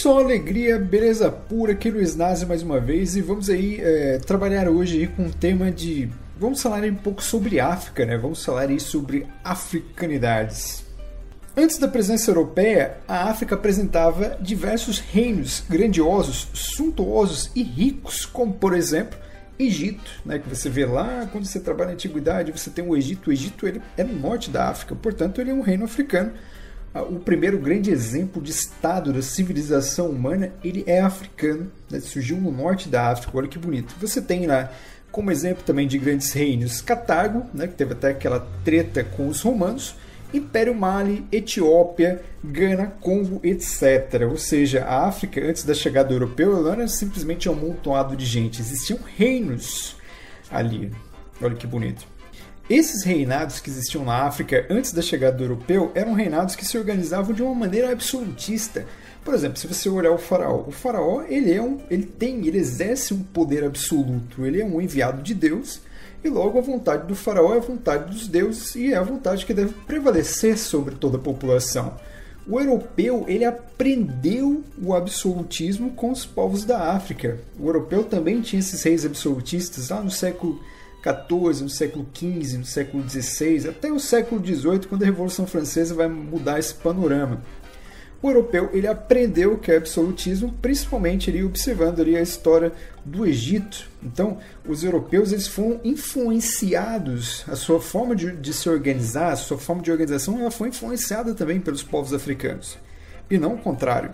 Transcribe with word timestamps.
Só 0.00 0.20
alegria, 0.20 0.78
beleza 0.78 1.28
pura 1.28 1.72
aqui 1.72 1.90
no 1.90 1.98
Nazi 2.16 2.46
mais 2.46 2.62
uma 2.62 2.78
vez 2.78 3.16
e 3.16 3.20
vamos 3.20 3.50
aí 3.50 3.80
é, 3.80 4.18
trabalhar 4.18 4.68
hoje 4.68 5.08
com 5.08 5.24
um 5.24 5.30
tema 5.30 5.72
de. 5.72 6.08
Vamos 6.38 6.62
falar 6.62 6.84
um 6.84 6.94
pouco 6.94 7.20
sobre 7.20 7.58
África, 7.58 8.06
né? 8.06 8.16
Vamos 8.16 8.44
falar 8.44 8.68
aí 8.68 8.78
sobre 8.78 9.26
africanidades. 9.42 10.84
Antes 11.56 11.78
da 11.78 11.88
presença 11.88 12.30
europeia, 12.30 12.98
a 13.08 13.28
África 13.28 13.56
apresentava 13.56 14.38
diversos 14.40 15.00
reinos 15.00 15.64
grandiosos, 15.68 16.46
suntuosos 16.54 17.50
e 17.56 17.64
ricos, 17.64 18.24
como 18.24 18.52
por 18.52 18.76
exemplo 18.76 19.18
Egito, 19.58 20.08
né, 20.24 20.38
que 20.38 20.48
você 20.48 20.70
vê 20.70 20.86
lá 20.86 21.28
quando 21.32 21.44
você 21.44 21.58
trabalha 21.58 21.88
na 21.88 21.94
antiguidade, 21.94 22.52
você 22.52 22.70
tem 22.70 22.86
o 22.86 22.96
Egito. 22.96 23.30
O 23.30 23.32
Egito 23.32 23.66
ele 23.66 23.82
é 23.96 24.04
no 24.04 24.14
norte 24.14 24.48
da 24.48 24.68
África, 24.68 24.94
portanto 24.94 25.40
ele 25.40 25.50
é 25.50 25.54
um 25.54 25.60
reino 25.60 25.84
africano 25.84 26.34
o 27.02 27.18
primeiro 27.18 27.58
grande 27.58 27.90
exemplo 27.90 28.42
de 28.42 28.50
estado 28.50 29.12
da 29.12 29.22
civilização 29.22 30.08
humana, 30.08 30.52
ele 30.62 30.84
é 30.86 31.00
africano, 31.00 31.70
né? 31.90 32.00
surgiu 32.00 32.36
no 32.36 32.50
norte 32.50 32.88
da 32.88 33.10
África, 33.10 33.36
olha 33.36 33.48
que 33.48 33.58
bonito. 33.58 33.94
Você 34.00 34.20
tem 34.22 34.46
lá, 34.46 34.72
como 35.10 35.30
exemplo 35.30 35.62
também 35.64 35.86
de 35.86 35.98
grandes 35.98 36.32
reinos, 36.32 36.80
Catargo, 36.80 37.44
né? 37.52 37.66
que 37.66 37.74
teve 37.74 37.92
até 37.92 38.08
aquela 38.10 38.46
treta 38.64 39.04
com 39.04 39.28
os 39.28 39.40
romanos, 39.40 39.94
Império 40.32 40.74
Mali, 40.74 41.26
Etiópia, 41.32 42.22
Gana, 42.44 42.86
Congo, 43.00 43.40
etc. 43.42 44.26
Ou 44.28 44.36
seja, 44.36 44.84
a 44.84 45.06
África, 45.06 45.40
antes 45.40 45.64
da 45.64 45.74
chegada 45.74 46.08
do 46.08 46.14
europeu, 46.14 46.62
não 46.62 46.72
era 46.72 46.86
simplesmente 46.86 47.48
um 47.48 47.52
amontoado 47.52 48.14
de 48.16 48.26
gente, 48.26 48.60
existiam 48.60 48.98
reinos 49.16 49.96
ali. 50.50 50.92
Olha 51.40 51.54
que 51.54 51.66
bonito. 51.66 52.17
Esses 52.68 53.02
reinados 53.02 53.60
que 53.60 53.70
existiam 53.70 54.04
na 54.04 54.24
África 54.24 54.66
antes 54.68 54.92
da 54.92 55.00
chegada 55.00 55.38
do 55.38 55.44
europeu 55.44 55.90
eram 55.94 56.12
reinados 56.12 56.54
que 56.54 56.66
se 56.66 56.76
organizavam 56.76 57.34
de 57.34 57.42
uma 57.42 57.54
maneira 57.54 57.90
absolutista. 57.90 58.84
Por 59.24 59.32
exemplo, 59.32 59.56
se 59.56 59.66
você 59.66 59.88
olhar 59.88 60.10
o 60.10 60.18
faraó, 60.18 60.64
o 60.66 60.70
faraó 60.70 61.22
ele 61.22 61.50
é 61.50 61.62
um, 61.62 61.78
ele 61.90 62.04
tem, 62.04 62.46
ele 62.46 62.58
exerce 62.58 63.14
um 63.14 63.22
poder 63.22 63.64
absoluto. 63.64 64.44
Ele 64.44 64.60
é 64.60 64.64
um 64.66 64.82
enviado 64.82 65.22
de 65.22 65.32
Deus 65.32 65.80
e 66.22 66.28
logo 66.28 66.58
a 66.58 66.60
vontade 66.60 67.06
do 67.06 67.14
faraó 67.14 67.54
é 67.54 67.56
a 67.56 67.60
vontade 67.60 68.12
dos 68.12 68.28
deuses 68.28 68.74
e 68.74 68.92
é 68.92 68.96
a 68.96 69.02
vontade 69.02 69.46
que 69.46 69.54
deve 69.54 69.72
prevalecer 69.86 70.58
sobre 70.58 70.94
toda 70.94 71.16
a 71.16 71.20
população. 71.20 71.94
O 72.46 72.60
europeu 72.60 73.24
ele 73.28 73.46
aprendeu 73.46 74.62
o 74.82 74.94
absolutismo 74.94 75.92
com 75.92 76.10
os 76.10 76.26
povos 76.26 76.64
da 76.66 76.92
África. 76.92 77.38
O 77.58 77.66
europeu 77.66 78.04
também 78.04 78.42
tinha 78.42 78.60
esses 78.60 78.82
reis 78.82 79.06
absolutistas 79.06 79.88
lá 79.88 80.02
no 80.02 80.10
século 80.10 80.60
XIV, 81.02 81.62
no 81.62 81.68
século 81.68 82.06
XV, 82.14 82.58
no 82.58 82.64
século 82.64 83.08
XVI, 83.08 83.68
até 83.68 83.90
o 83.90 83.98
século 83.98 84.44
XVIII, 84.44 84.86
quando 84.88 85.02
a 85.02 85.06
Revolução 85.06 85.46
Francesa 85.46 85.94
vai 85.94 86.08
mudar 86.08 86.58
esse 86.58 86.74
panorama. 86.74 87.42
O 88.20 88.28
europeu 88.28 88.70
ele 88.72 88.88
aprendeu 88.88 89.52
o 89.52 89.58
que 89.58 89.70
é 89.70 89.76
absolutismo, 89.76 90.52
principalmente 90.60 91.30
ali 91.30 91.44
observando 91.44 92.00
ali 92.00 92.16
a 92.16 92.20
história 92.20 92.72
do 93.04 93.24
Egito. 93.24 93.88
Então, 94.02 94.38
os 94.66 94.82
europeus 94.82 95.30
eles 95.30 95.46
foram 95.46 95.80
influenciados, 95.84 97.44
a 97.46 97.54
sua 97.54 97.80
forma 97.80 98.16
de, 98.16 98.32
de 98.32 98.52
se 98.52 98.68
organizar, 98.68 99.32
a 99.32 99.36
sua 99.36 99.56
forma 99.56 99.82
de 99.82 99.92
organização, 99.92 100.40
ela 100.40 100.50
foi 100.50 100.68
influenciada 100.68 101.32
também 101.32 101.60
pelos 101.60 101.84
povos 101.84 102.12
africanos, 102.12 102.76
e 103.30 103.38
não 103.38 103.54
o 103.54 103.58
contrário. 103.58 104.10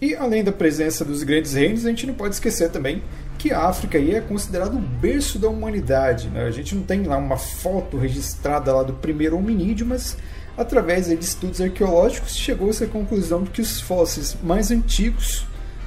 E 0.00 0.16
além 0.16 0.42
da 0.42 0.50
presença 0.50 1.04
dos 1.04 1.22
grandes 1.22 1.52
reinos, 1.52 1.84
a 1.84 1.90
gente 1.90 2.06
não 2.06 2.14
pode 2.14 2.34
esquecer 2.34 2.70
também 2.70 3.02
que 3.42 3.52
a 3.52 3.62
África 3.66 3.98
aí 3.98 4.14
é 4.14 4.20
considerado 4.20 4.76
o 4.76 4.80
berço 4.80 5.36
da 5.36 5.48
humanidade. 5.48 6.28
Né? 6.28 6.44
A 6.44 6.50
gente 6.52 6.76
não 6.76 6.84
tem 6.84 7.02
lá 7.02 7.16
uma 7.16 7.36
foto 7.36 7.96
registrada 7.96 8.72
lá 8.72 8.84
do 8.84 8.92
primeiro 8.92 9.36
hominídeo, 9.36 9.84
mas 9.84 10.16
através 10.56 11.08
de 11.08 11.14
estudos 11.14 11.60
arqueológicos 11.60 12.36
chegou-se 12.36 12.84
à 12.84 12.86
conclusão 12.86 13.42
de 13.42 13.50
que 13.50 13.60
os 13.60 13.80
fósseis 13.80 14.36
mais 14.44 14.70
antigos 14.70 15.44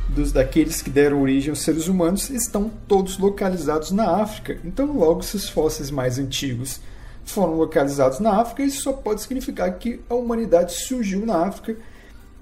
dos 0.09 0.33
daqueles 0.33 0.81
que 0.81 0.89
deram 0.89 1.21
origem 1.21 1.49
aos 1.49 1.61
seres 1.61 1.87
humanos 1.87 2.29
estão 2.29 2.69
todos 2.89 3.17
localizados 3.17 3.91
na 3.91 4.17
África. 4.21 4.57
Então, 4.65 4.91
logo, 4.91 5.23
se 5.23 5.37
os 5.37 5.47
fósseis 5.47 5.89
mais 5.89 6.19
antigos 6.19 6.81
foram 7.23 7.55
localizados 7.55 8.19
na 8.19 8.33
África, 8.41 8.63
isso 8.63 8.81
só 8.81 8.91
pode 8.91 9.21
significar 9.21 9.71
que 9.75 10.01
a 10.09 10.13
humanidade 10.13 10.73
surgiu 10.73 11.25
na 11.25 11.45
África 11.45 11.77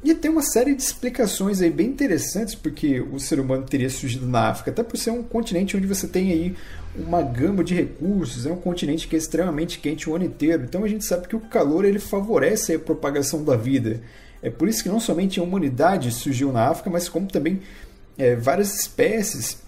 e 0.03 0.13
tem 0.13 0.29
uma 0.29 0.41
série 0.41 0.75
de 0.75 0.81
explicações 0.81 1.61
aí 1.61 1.69
bem 1.69 1.87
interessantes 1.87 2.55
porque 2.55 2.99
o 2.99 3.19
ser 3.19 3.39
humano 3.39 3.63
teria 3.63 3.89
surgido 3.89 4.27
na 4.27 4.49
África, 4.49 4.71
até 4.71 4.83
por 4.83 4.97
ser 4.97 5.11
um 5.11 5.23
continente 5.23 5.77
onde 5.77 5.87
você 5.87 6.07
tem 6.07 6.31
aí 6.31 6.55
uma 6.95 7.21
gama 7.21 7.63
de 7.63 7.73
recursos, 7.73 8.45
é 8.45 8.51
um 8.51 8.57
continente 8.57 9.07
que 9.07 9.15
é 9.15 9.19
extremamente 9.19 9.79
quente 9.79 10.09
o 10.09 10.15
ano 10.15 10.25
inteiro. 10.25 10.63
Então 10.63 10.83
a 10.83 10.87
gente 10.87 11.05
sabe 11.05 11.27
que 11.27 11.35
o 11.35 11.39
calor 11.39 11.85
ele 11.85 11.99
favorece 11.99 12.73
a 12.73 12.79
propagação 12.79 13.43
da 13.43 13.55
vida. 13.55 14.01
É 14.41 14.49
por 14.49 14.67
isso 14.67 14.83
que 14.83 14.89
não 14.89 14.99
somente 14.99 15.39
a 15.39 15.43
humanidade 15.43 16.11
surgiu 16.11 16.51
na 16.51 16.67
África, 16.67 16.89
mas 16.89 17.07
como 17.07 17.27
também 17.27 17.61
é, 18.17 18.35
várias 18.35 18.77
espécies 18.77 19.63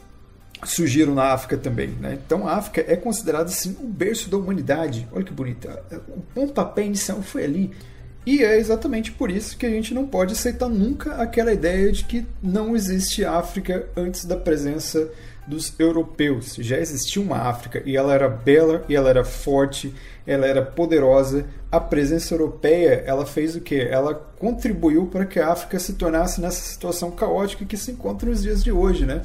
surgiram 0.64 1.14
na 1.16 1.32
África 1.32 1.58
também. 1.58 1.90
Né? 1.90 2.20
Então 2.26 2.48
a 2.48 2.56
África 2.56 2.84
é 2.88 2.96
considerada 2.96 3.46
assim 3.46 3.76
o 3.80 3.88
berço 3.88 4.30
da 4.30 4.38
humanidade. 4.38 5.08
Olha 5.12 5.24
que 5.24 5.34
bonita. 5.34 5.84
O 6.10 6.22
pontapé 6.34 6.86
inicial 6.86 7.22
foi 7.22 7.44
ali. 7.44 7.72
E 8.26 8.44
é 8.44 8.58
exatamente 8.58 9.12
por 9.12 9.30
isso 9.30 9.56
que 9.56 9.66
a 9.66 9.70
gente 9.70 9.94
não 9.94 10.08
pode 10.08 10.34
aceitar 10.34 10.68
nunca 10.68 11.16
aquela 11.16 11.54
ideia 11.54 11.92
de 11.92 12.04
que 12.04 12.26
não 12.42 12.76
existe 12.76 13.24
África 13.24 13.88
antes 13.96 14.26
da 14.26 14.36
presença 14.36 15.08
dos 15.48 15.74
europeus. 15.78 16.56
Já 16.60 16.80
existia 16.80 17.22
uma 17.22 17.38
África 17.38 17.84
e 17.86 17.96
ela 17.96 18.16
era 18.16 18.28
bela 18.28 18.84
e 18.90 18.96
ela 18.96 19.10
era 19.10 19.24
forte, 19.24 19.94
ela 20.26 20.48
era 20.48 20.62
poderosa. 20.62 21.46
A 21.72 21.80
presença 21.80 22.34
europeia, 22.34 23.04
ela 23.06 23.28
fez 23.28 23.56
o 23.56 23.62
que? 23.62 23.80
Ela 23.80 24.16
contribuiu 24.40 25.06
para 25.06 25.26
que 25.26 25.40
a 25.40 25.52
África 25.52 25.78
se 25.78 25.94
tornasse 25.94 26.42
nessa 26.42 26.62
situação 26.62 27.12
caótica 27.12 27.64
que 27.64 27.78
se 27.78 27.92
encontra 27.92 28.28
nos 28.28 28.42
dias 28.42 28.64
de 28.64 28.72
hoje, 28.72 29.06
né? 29.06 29.22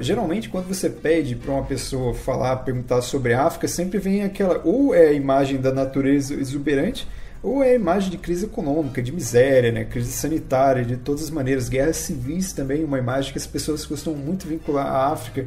Geralmente, 0.00 0.48
quando 0.48 0.66
você 0.66 0.90
pede 0.90 1.36
para 1.36 1.52
uma 1.52 1.62
pessoa 1.62 2.12
falar, 2.12 2.56
perguntar 2.56 3.00
sobre 3.00 3.32
a 3.32 3.44
África, 3.44 3.68
sempre 3.68 3.98
vem 4.00 4.24
aquela 4.24 4.60
ou 4.64 4.92
é 4.92 5.06
a 5.06 5.12
imagem 5.12 5.58
da 5.60 5.72
natureza 5.72 6.34
exuberante, 6.34 7.06
ou 7.42 7.62
é 7.62 7.70
a 7.70 7.74
imagem 7.74 8.10
de 8.10 8.18
crise 8.18 8.46
econômica, 8.46 9.02
de 9.02 9.12
miséria, 9.12 9.70
né? 9.70 9.84
crise 9.84 10.12
sanitária, 10.12 10.84
de 10.84 10.96
todas 10.96 11.22
as 11.22 11.30
maneiras, 11.30 11.68
guerras 11.68 11.96
civis 11.96 12.52
também, 12.52 12.84
uma 12.84 12.98
imagem 12.98 13.32
que 13.32 13.38
as 13.38 13.46
pessoas 13.46 13.86
costumam 13.86 14.18
muito 14.18 14.46
vincular 14.46 14.86
à 14.86 15.12
África. 15.12 15.46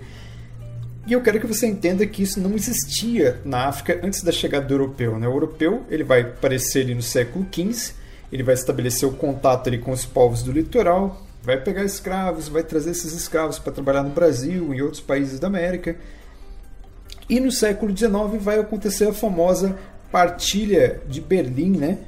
E 1.06 1.14
eu 1.14 1.22
quero 1.22 1.40
que 1.40 1.48
você 1.48 1.68
entenda 1.68 2.06
que 2.06 2.24
isso 2.24 2.40
não 2.40 2.54
existia 2.54 3.42
na 3.44 3.66
África 3.68 4.00
antes 4.04 4.24
da 4.24 4.32
chegada 4.32 4.66
do 4.66 4.74
europeu. 4.74 5.20
Né? 5.20 5.28
O 5.28 5.32
europeu 5.32 5.84
ele 5.90 6.04
vai 6.04 6.22
aparecer 6.22 6.84
ali 6.84 6.96
no 6.96 7.02
século 7.02 7.46
XV, 7.52 7.94
ele 8.32 8.44
vai 8.44 8.54
estabelecer 8.54 9.10
o 9.10 9.14
contato 9.14 9.68
ali 9.68 9.78
com 9.78 9.92
os 9.92 10.06
povos 10.06 10.44
do 10.44 10.52
litoral, 10.52 11.26
vai 11.44 11.60
pegar 11.60 11.84
escravos, 11.84 12.48
vai 12.48 12.64
trazer 12.64 12.92
esses 12.92 13.14
escravos 13.14 13.60
para 13.60 13.74
trabalhar 13.74 14.04
no 14.04 14.12
Brasil, 14.12 14.74
em 14.74 14.82
outros 14.82 15.02
países 15.02 15.40
da 15.40 15.48
América. 15.48 15.98
E 17.28 17.40
no 17.40 17.52
século 17.52 17.96
XIX 17.96 18.12
vai 18.40 18.60
acontecer 18.60 19.08
a 19.08 19.14
famosa 19.14 19.78
partilha 20.12 21.02
de 21.08 21.22
Berlim, 21.22 21.78
né? 21.78 22.00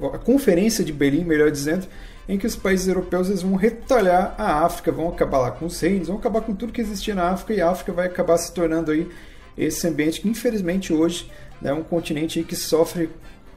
a 0.00 0.18
Conferência 0.18 0.84
de 0.84 0.92
Berlim, 0.92 1.24
melhor 1.24 1.50
dizendo, 1.50 1.86
em 2.28 2.38
que 2.38 2.46
os 2.46 2.56
países 2.56 2.86
europeus 2.86 3.28
eles 3.28 3.42
vão 3.42 3.56
retalhar 3.56 4.34
a 4.38 4.64
África, 4.64 4.92
vão 4.92 5.08
acabar 5.08 5.38
lá 5.38 5.50
com 5.50 5.66
os 5.66 5.80
reinos, 5.80 6.08
vão 6.08 6.16
acabar 6.16 6.40
com 6.42 6.54
tudo 6.54 6.72
que 6.72 6.80
existia 6.80 7.14
na 7.14 7.30
África 7.30 7.52
e 7.52 7.60
a 7.60 7.68
África 7.68 7.92
vai 7.92 8.06
acabar 8.06 8.38
se 8.38 8.52
tornando 8.54 8.92
aí 8.92 9.10
esse 9.58 9.86
ambiente 9.86 10.20
que 10.20 10.28
infelizmente 10.28 10.92
hoje 10.92 11.30
né, 11.60 11.70
é 11.70 11.74
um 11.74 11.82
continente 11.82 12.42
que 12.44 12.54
sofre 12.54 13.10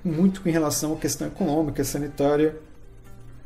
muito 0.04 0.42
em 0.48 0.51
relação 0.51 0.94
à 0.94 0.98
questão 0.98 1.28
econômica, 1.28 1.84
sanitária, 1.84 2.56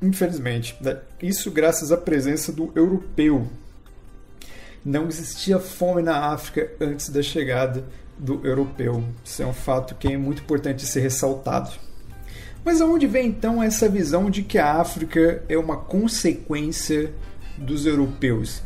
infelizmente. 0.02 0.76
Né? 0.82 0.98
Isso 1.22 1.52
graças 1.52 1.92
à 1.92 1.98
presença 1.98 2.52
do 2.52 2.72
europeu. 2.74 3.48
Não 4.84 5.08
existia 5.08 5.60
fome 5.60 6.02
na 6.02 6.28
África 6.28 6.72
antes 6.80 7.10
da 7.10 7.22
chegada 7.22 7.84
do 8.18 8.46
europeu. 8.46 9.04
Isso 9.24 9.42
é 9.42 9.46
um 9.46 9.54
fato 9.54 9.96
que 9.96 10.08
é 10.08 10.18
muito 10.18 10.42
importante 10.42 10.86
ser 10.86 11.02
ressaltado. 11.02 11.72
Mas 12.64 12.82
aonde 12.82 13.08
vem 13.08 13.28
então 13.28 13.62
essa 13.62 13.88
visão 13.88 14.30
de 14.30 14.44
que 14.44 14.58
a 14.58 14.74
África 14.74 15.44
é 15.48 15.58
uma 15.58 15.78
consequência 15.78 17.14
dos 17.58 17.86
europeus? 17.86 18.62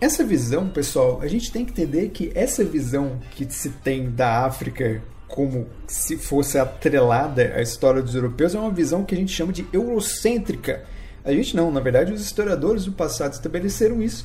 Essa 0.00 0.24
visão, 0.24 0.68
pessoal, 0.68 1.20
a 1.20 1.26
gente 1.26 1.50
tem 1.50 1.64
que 1.64 1.72
entender 1.72 2.08
que 2.10 2.30
essa 2.34 2.64
visão 2.64 3.18
que 3.32 3.44
se 3.50 3.70
tem 3.70 4.10
da 4.10 4.44
África 4.44 5.02
como 5.28 5.66
se 5.86 6.16
fosse 6.16 6.58
atrelada 6.58 7.52
à 7.54 7.60
história 7.60 8.02
dos 8.02 8.14
europeus 8.14 8.54
é 8.54 8.58
uma 8.58 8.70
visão 8.70 9.04
que 9.04 9.14
a 9.14 9.18
gente 9.18 9.32
chama 9.32 9.52
de 9.52 9.66
eurocêntrica. 9.72 10.84
A 11.24 11.32
gente 11.32 11.54
não, 11.54 11.70
na 11.70 11.80
verdade, 11.80 12.12
os 12.12 12.22
historiadores 12.22 12.86
do 12.86 12.92
passado 12.92 13.34
estabeleceram 13.34 14.02
isso 14.02 14.24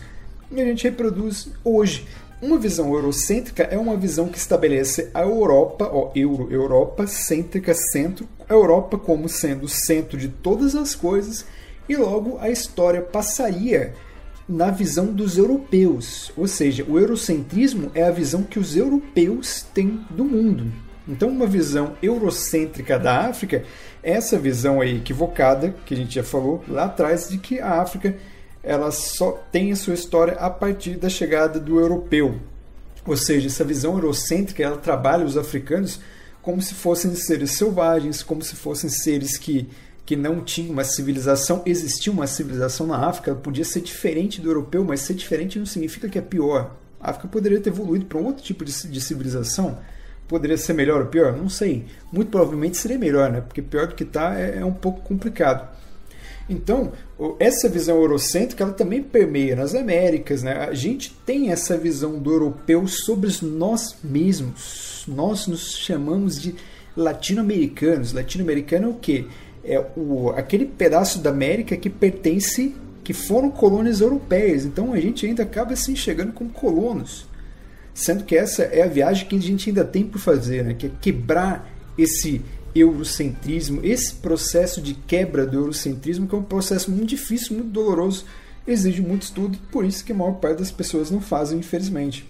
e 0.49 0.61
a 0.61 0.65
gente 0.65 0.83
reproduz 0.85 1.49
hoje. 1.63 2.07
Uma 2.43 2.57
visão 2.57 2.93
eurocêntrica 2.93 3.63
é 3.63 3.77
uma 3.77 3.95
visão 3.95 4.27
que 4.27 4.37
estabelece 4.37 5.09
a 5.13 5.21
Europa, 5.21 5.89
ó, 5.89 6.11
Euro, 6.13 6.51
Europa, 6.51 7.07
cêntrica, 7.07 7.73
centro, 7.73 8.27
a 8.49 8.53
Europa 8.53 8.97
como 8.97 9.29
sendo 9.29 9.63
o 9.63 9.69
centro 9.69 10.17
de 10.17 10.27
todas 10.27 10.75
as 10.75 10.93
coisas, 10.93 11.45
e 11.87 11.95
logo 11.95 12.37
a 12.41 12.49
história 12.49 12.99
passaria 12.99 13.93
na 14.45 14.69
visão 14.69 15.05
dos 15.05 15.37
europeus. 15.37 16.33
Ou 16.35 16.45
seja, 16.45 16.83
o 16.85 16.99
eurocentrismo 16.99 17.89
é 17.95 18.03
a 18.03 18.11
visão 18.11 18.43
que 18.43 18.59
os 18.59 18.75
europeus 18.75 19.65
têm 19.73 20.01
do 20.09 20.25
mundo. 20.25 20.69
Então, 21.07 21.29
uma 21.29 21.47
visão 21.47 21.95
eurocêntrica 22.03 22.99
da 22.99 23.21
África 23.21 23.63
é 24.03 24.11
essa 24.11 24.37
visão 24.37 24.81
aí 24.81 24.97
equivocada, 24.97 25.73
que 25.85 25.93
a 25.93 25.97
gente 25.97 26.15
já 26.15 26.23
falou 26.23 26.61
lá 26.67 26.85
atrás, 26.85 27.29
de 27.29 27.37
que 27.37 27.61
a 27.61 27.81
África 27.81 28.17
ela 28.63 28.91
só 28.91 29.31
tem 29.51 29.73
a 29.73 29.75
sua 29.75 29.93
história 29.93 30.33
a 30.35 30.49
partir 30.49 30.95
da 30.95 31.09
chegada 31.09 31.59
do 31.59 31.79
europeu. 31.79 32.39
Ou 33.05 33.17
seja, 33.17 33.47
essa 33.47 33.65
visão 33.65 33.95
eurocêntrica 33.95 34.63
ela 34.63 34.77
trabalha 34.77 35.25
os 35.25 35.37
africanos 35.37 35.99
como 36.41 36.61
se 36.61 36.73
fossem 36.73 37.13
seres 37.15 37.51
selvagens, 37.51 38.23
como 38.23 38.41
se 38.41 38.55
fossem 38.55 38.89
seres 38.89 39.37
que, 39.37 39.69
que 40.05 40.15
não 40.15 40.41
tinham 40.41 40.71
uma 40.71 40.83
civilização. 40.83 41.61
Existia 41.65 42.11
uma 42.11 42.27
civilização 42.27 42.87
na 42.87 42.97
África, 42.97 43.35
podia 43.35 43.65
ser 43.65 43.81
diferente 43.81 44.39
do 44.39 44.49
europeu, 44.49 44.83
mas 44.83 45.01
ser 45.01 45.13
diferente 45.13 45.59
não 45.59 45.65
significa 45.65 46.07
que 46.07 46.17
é 46.17 46.21
pior. 46.21 46.75
A 46.99 47.11
África 47.11 47.27
poderia 47.27 47.59
ter 47.59 47.69
evoluído 47.69 48.05
para 48.05 48.17
um 48.17 48.25
outro 48.25 48.43
tipo 48.43 48.63
de, 48.63 48.71
de 48.87 49.01
civilização. 49.01 49.77
Poderia 50.27 50.57
ser 50.57 50.73
melhor 50.73 51.01
ou 51.01 51.07
pior? 51.07 51.33
Não 51.35 51.49
sei. 51.49 51.85
Muito 52.11 52.29
provavelmente 52.29 52.77
seria 52.77 52.97
melhor, 52.97 53.29
né? 53.29 53.41
Porque 53.41 53.61
pior 53.61 53.87
do 53.87 53.95
que 53.95 54.03
está 54.03 54.39
é, 54.39 54.59
é 54.59 54.65
um 54.65 54.73
pouco 54.73 55.01
complicado. 55.01 55.67
Então, 56.49 56.91
essa 57.39 57.69
visão 57.69 57.97
eurocêntrica 57.97 58.63
ela 58.63 58.73
também 58.73 59.01
permeia 59.01 59.55
nas 59.55 59.73
Américas. 59.73 60.43
Né? 60.43 60.53
A 60.53 60.73
gente 60.73 61.15
tem 61.25 61.51
essa 61.51 61.77
visão 61.77 62.19
do 62.19 62.31
europeu 62.31 62.87
sobre 62.87 63.31
nós 63.41 63.95
mesmos. 64.03 65.05
Nós 65.07 65.47
nos 65.47 65.77
chamamos 65.77 66.41
de 66.41 66.55
latino-americanos. 66.95 68.13
Latino-americano 68.13 68.87
é 68.87 68.89
o 68.89 68.93
quê? 68.95 69.25
É 69.63 69.85
o, 69.95 70.31
aquele 70.31 70.65
pedaço 70.65 71.19
da 71.19 71.29
América 71.29 71.77
que 71.77 71.89
pertence, 71.89 72.75
que 73.03 73.13
foram 73.13 73.49
colônias 73.49 74.01
europeias. 74.01 74.65
Então 74.65 74.91
a 74.91 74.99
gente 74.99 75.25
ainda 75.25 75.43
acaba 75.43 75.75
se 75.75 75.91
enxergando 75.91 76.33
como 76.33 76.49
colonos. 76.49 77.25
Sendo 77.93 78.23
que 78.25 78.35
essa 78.35 78.63
é 78.63 78.81
a 78.81 78.87
viagem 78.87 79.27
que 79.27 79.35
a 79.35 79.41
gente 79.41 79.69
ainda 79.69 79.85
tem 79.85 80.03
por 80.03 80.19
fazer, 80.19 80.63
né? 80.63 80.73
que 80.73 80.87
é 80.87 80.91
quebrar 80.99 81.71
esse 81.97 82.41
eurocentrismo, 82.75 83.81
esse 83.83 84.15
processo 84.15 84.81
de 84.81 84.93
quebra 84.93 85.45
do 85.45 85.57
eurocentrismo, 85.57 86.27
que 86.27 86.35
é 86.35 86.37
um 86.37 86.43
processo 86.43 86.89
muito 86.91 87.07
difícil, 87.07 87.55
muito 87.55 87.69
doloroso, 87.69 88.25
exige 88.65 89.01
muito 89.01 89.23
estudo, 89.23 89.57
por 89.71 89.85
isso 89.85 90.03
que 90.03 90.11
a 90.11 90.15
maior 90.15 90.33
parte 90.33 90.59
das 90.59 90.71
pessoas 90.71 91.11
não 91.11 91.21
fazem, 91.21 91.59
infelizmente. 91.59 92.29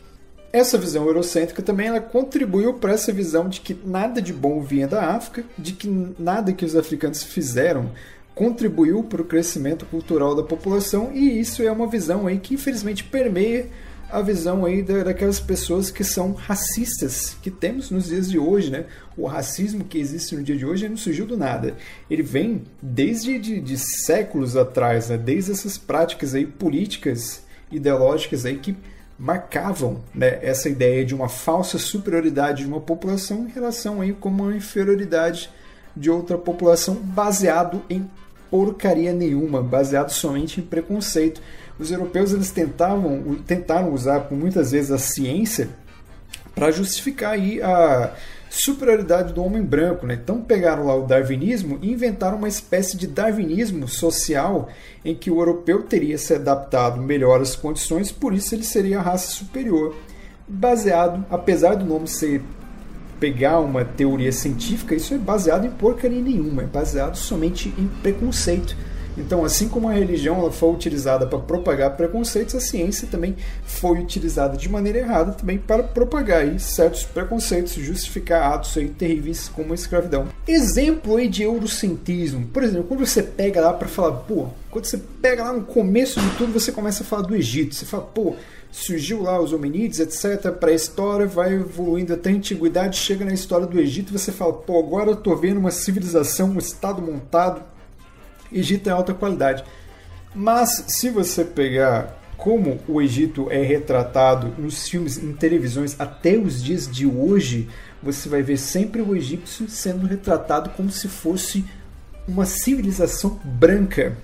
Essa 0.52 0.78
visão 0.78 1.08
eurocêntrica 1.08 1.64
também 1.64 1.88
ela 1.88 2.00
contribuiu 2.00 2.76
para 2.76 2.94
essa 2.94 3.12
visão 3.12 3.50
de 3.50 3.62
que 3.62 3.76
nada 3.86 4.22
de 4.22 4.32
bom 4.32 4.62
vinha 4.62 4.88
da 4.88 5.16
África, 5.16 5.44
de 5.58 5.74
que 5.74 5.88
nada 6.20 6.54
que 6.54 6.66
os 6.66 6.76
africanos 6.76 7.24
fizeram 7.24 7.92
contribuiu 8.36 9.04
para 9.04 9.22
o 9.22 9.26
crescimento 9.26 9.86
cultural 9.86 10.36
da 10.36 10.44
população, 10.44 11.12
e 11.14 11.40
isso 11.40 11.62
é 11.62 11.72
uma 11.72 11.88
visão 11.88 12.28
aí 12.28 12.40
que 12.40 12.56
infelizmente 12.56 13.04
permeia 13.04 13.68
a 14.14 14.22
visão 14.22 14.64
aí 14.64 14.84
daquelas 14.84 15.40
pessoas 15.40 15.90
que 15.90 16.04
são 16.04 16.34
racistas 16.34 17.36
que 17.42 17.50
temos 17.50 17.90
nos 17.90 18.06
dias 18.06 18.30
de 18.30 18.38
hoje, 18.38 18.70
né? 18.70 18.86
O 19.18 19.26
racismo 19.26 19.84
que 19.84 19.98
existe 19.98 20.36
no 20.36 20.44
dia 20.44 20.56
de 20.56 20.64
hoje 20.64 20.88
não 20.88 20.96
surgiu 20.96 21.26
do 21.26 21.36
nada. 21.36 21.76
Ele 22.08 22.22
vem 22.22 22.62
desde 22.80 23.40
de, 23.40 23.60
de 23.60 23.76
séculos 23.76 24.56
atrás, 24.56 25.10
né? 25.10 25.18
Desde 25.18 25.52
essas 25.52 25.80
práticas 25.80 26.36
aí 26.36 26.46
políticas, 26.46 27.42
ideológicas 27.72 28.46
aí 28.46 28.60
que 28.60 28.78
marcavam 29.18 30.02
né, 30.14 30.38
essa 30.44 30.70
ideia 30.70 31.04
de 31.04 31.16
uma 31.16 31.28
falsa 31.28 31.80
superioridade 31.80 32.64
de 32.64 32.68
uma 32.68 32.82
população 32.82 33.48
em 33.48 33.52
relação 33.52 34.00
aí 34.00 34.14
com 34.14 34.30
uma 34.30 34.56
inferioridade 34.56 35.50
de 35.96 36.12
outra 36.12 36.38
população 36.38 36.96
baseado 36.96 37.82
em 37.90 38.08
porcaria 38.54 39.12
nenhuma, 39.12 39.64
baseado 39.64 40.12
somente 40.12 40.60
em 40.60 40.64
preconceito 40.64 41.42
os 41.80 41.90
europeus 41.90 42.32
eles 42.34 42.52
tentavam, 42.52 43.40
tentaram 43.48 43.92
usar 43.92 44.20
por 44.20 44.38
muitas 44.38 44.70
vezes 44.70 44.92
a 44.92 45.00
ciência 45.00 45.70
para 46.54 46.70
justificar 46.70 47.32
aí 47.32 47.60
a 47.64 48.14
superioridade 48.52 49.34
do 49.34 49.44
homem 49.44 49.64
branco. 49.64 50.06
Né? 50.06 50.20
Então 50.22 50.40
pegaram 50.40 50.86
lá 50.86 50.96
o 50.96 51.08
darwinismo 51.08 51.80
e 51.82 51.92
inventaram 51.92 52.38
uma 52.38 52.48
espécie 52.48 52.96
de 52.96 53.08
darwinismo 53.08 53.88
social 53.88 54.70
em 55.04 55.16
que 55.16 55.32
o 55.32 55.40
europeu 55.40 55.82
teria 55.82 56.20
se 56.20 56.36
adaptado 56.36 57.02
melhor 57.02 57.42
às 57.42 57.56
condições, 57.56 58.12
por 58.12 58.36
isso 58.36 58.54
ele 58.54 58.64
seria 58.64 59.00
a 59.00 59.02
raça 59.02 59.32
superior. 59.32 59.96
Baseado, 60.48 61.26
apesar 61.32 61.74
do 61.74 61.86
nome 61.86 62.08
ser 62.08 62.44
pegar 63.20 63.60
uma 63.60 63.86
teoria 63.86 64.32
científica, 64.32 64.96
isso 64.96 65.14
é 65.14 65.18
baseado 65.18 65.66
em 65.66 65.72
porcaria 65.72 66.22
nenhuma, 66.22 66.64
é 66.64 66.66
baseado 66.66 67.16
somente 67.16 67.74
em 67.78 67.88
preconceito. 68.02 68.76
Então, 69.18 69.46
assim 69.46 69.70
como 69.70 69.88
a 69.88 69.94
religião 69.94 70.40
ela 70.40 70.52
foi 70.52 70.72
utilizada 70.72 71.28
para 71.28 71.40
propagar 71.40 71.96
preconceitos, 71.96 72.56
a 72.56 72.60
ciência 72.60 73.08
também 73.10 73.36
foi 73.64 74.00
utilizada 74.00 74.58
de 74.58 74.68
maneira 74.70 75.00
errada 75.00 75.34
também 75.34 75.58
para 75.58 75.84
propagar 75.84 76.42
aí 76.42 76.60
certos 76.60 77.04
preconceitos, 77.04 77.74
justificar 77.74 78.54
atos 78.54 78.78
aí 78.78 78.90
terríveis 78.90 79.50
como 79.50 79.72
a 79.72 79.76
escravidão. 79.76 80.28
Exemplo 80.48 81.18
aí 81.18 81.28
de 81.28 81.44
eurocentrismo. 81.44 82.48
Por 82.48 82.64
exemplo, 82.64 82.86
quando 82.86 83.06
você 83.06 83.22
pega 83.22 83.62
lá 83.62 83.74
para 83.74 83.88
falar, 83.88 84.12
pô, 84.12 84.48
quando 84.72 84.86
você 84.86 84.98
pega 85.22 85.44
lá 85.44 85.54
no 85.54 85.64
começo 85.64 86.20
de 86.20 86.30
tudo, 86.32 86.54
você 86.54 86.72
começa 86.72 87.04
a 87.04 87.06
falar 87.06 87.24
do 87.24 87.36
Egito. 87.36 87.76
Você 87.76 87.86
fala, 87.86 88.04
pô, 88.04 88.36
surgiu 88.72 89.22
lá 89.22 89.40
os 89.40 89.54
hominídeos, 89.54 90.00
etc. 90.00 90.52
Para 90.52 90.72
a 90.72 90.74
história, 90.74 91.28
vai 91.28 91.54
evoluindo 91.54 92.14
até 92.14 92.32
a 92.32 92.34
antiguidade, 92.34 92.98
chega 92.98 93.24
na 93.24 93.34
história 93.34 93.68
do 93.68 93.80
Egito, 93.80 94.12
você 94.12 94.32
fala, 94.32 94.54
pô, 94.54 94.80
agora 94.80 95.12
eu 95.12 95.16
tô 95.16 95.36
vendo 95.36 95.60
uma 95.60 95.72
civilização, 95.72 96.50
um 96.50 96.58
estado 96.58 97.02
montado 97.02 97.73
Egito 98.54 98.90
é 98.90 98.92
alta 98.92 99.14
qualidade. 99.14 99.64
Mas 100.36 100.86
se 100.88 101.10
você 101.10 101.44
pegar 101.44 102.20
como 102.38 102.80
o 102.88 103.02
Egito 103.02 103.50
é 103.50 103.62
retratado 103.62 104.54
nos 104.58 104.88
filmes, 104.88 105.18
em 105.18 105.34
televisões 105.34 105.96
até 106.00 106.38
os 106.38 106.62
dias 106.62 106.90
de 106.90 107.06
hoje, 107.06 107.70
você 108.02 108.28
vai 108.28 108.42
ver 108.42 108.58
sempre 108.58 109.02
o 109.02 109.16
egípcio 109.16 109.70
sendo 109.70 110.06
retratado 110.06 110.72
como 110.72 110.92
se 110.92 111.08
fosse 111.08 111.64
uma 112.28 112.46
civilização 112.46 113.40
branca. 113.44 114.18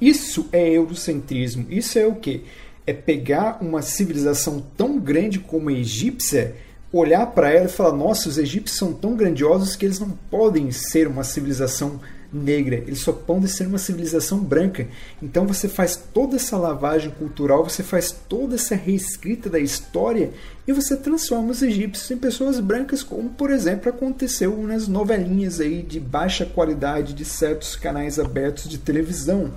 Isso 0.00 0.48
é 0.52 0.68
eurocentrismo. 0.68 1.66
Isso 1.70 1.98
é 1.98 2.06
o 2.06 2.16
que? 2.16 2.44
É 2.86 2.92
pegar 2.92 3.58
uma 3.62 3.80
civilização 3.80 4.62
tão 4.76 4.98
grande 4.98 5.38
como 5.38 5.70
a 5.70 5.72
egípcia, 5.72 6.56
olhar 6.92 7.26
para 7.28 7.50
ela 7.50 7.66
e 7.66 7.72
falar: 7.72 7.96
nossa, 7.96 8.28
os 8.28 8.36
egípcios 8.36 8.78
são 8.78 8.92
tão 8.92 9.16
grandiosos 9.16 9.74
que 9.74 9.86
eles 9.86 9.98
não 9.98 10.10
podem 10.30 10.70
ser 10.70 11.08
uma 11.08 11.24
civilização 11.24 12.00
negra, 12.34 12.76
eles 12.76 12.98
só 12.98 13.12
podem 13.12 13.46
ser 13.46 13.66
uma 13.66 13.78
civilização 13.78 14.38
branca. 14.40 14.88
Então 15.22 15.46
você 15.46 15.68
faz 15.68 15.96
toda 16.12 16.36
essa 16.36 16.56
lavagem 16.56 17.10
cultural, 17.10 17.62
você 17.62 17.82
faz 17.82 18.10
toda 18.28 18.56
essa 18.56 18.74
reescrita 18.74 19.48
da 19.48 19.60
história 19.60 20.32
e 20.66 20.72
você 20.72 20.96
transforma 20.96 21.52
os 21.52 21.62
egípcios 21.62 22.10
em 22.10 22.16
pessoas 22.16 22.58
brancas, 22.58 23.02
como 23.02 23.30
por 23.30 23.50
exemplo 23.50 23.88
aconteceu 23.88 24.56
nas 24.62 24.88
novelinhas 24.88 25.60
aí 25.60 25.82
de 25.82 26.00
baixa 26.00 26.44
qualidade 26.44 27.14
de 27.14 27.24
certos 27.24 27.76
canais 27.76 28.18
abertos 28.18 28.68
de 28.68 28.78
televisão, 28.78 29.52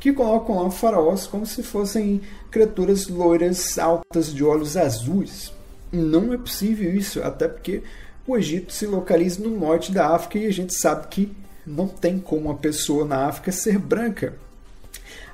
que 0.00 0.12
colocam 0.12 0.62
lá 0.62 0.70
faraós 0.70 1.26
como 1.26 1.46
se 1.46 1.62
fossem 1.62 2.20
criaturas 2.50 3.06
loiras 3.08 3.78
altas 3.78 4.34
de 4.34 4.42
olhos 4.42 4.76
azuis. 4.76 5.52
Não 5.92 6.32
é 6.32 6.36
possível 6.36 6.94
isso, 6.94 7.22
até 7.22 7.48
porque 7.48 7.82
o 8.26 8.36
Egito 8.36 8.72
se 8.72 8.86
localiza 8.86 9.42
no 9.42 9.58
norte 9.58 9.90
da 9.90 10.14
África 10.14 10.38
e 10.38 10.46
a 10.46 10.52
gente 10.52 10.74
sabe 10.74 11.08
que 11.08 11.32
não 11.68 11.86
tem 11.86 12.18
como 12.18 12.46
uma 12.46 12.56
pessoa 12.56 13.04
na 13.04 13.26
África 13.26 13.52
ser 13.52 13.78
branca. 13.78 14.34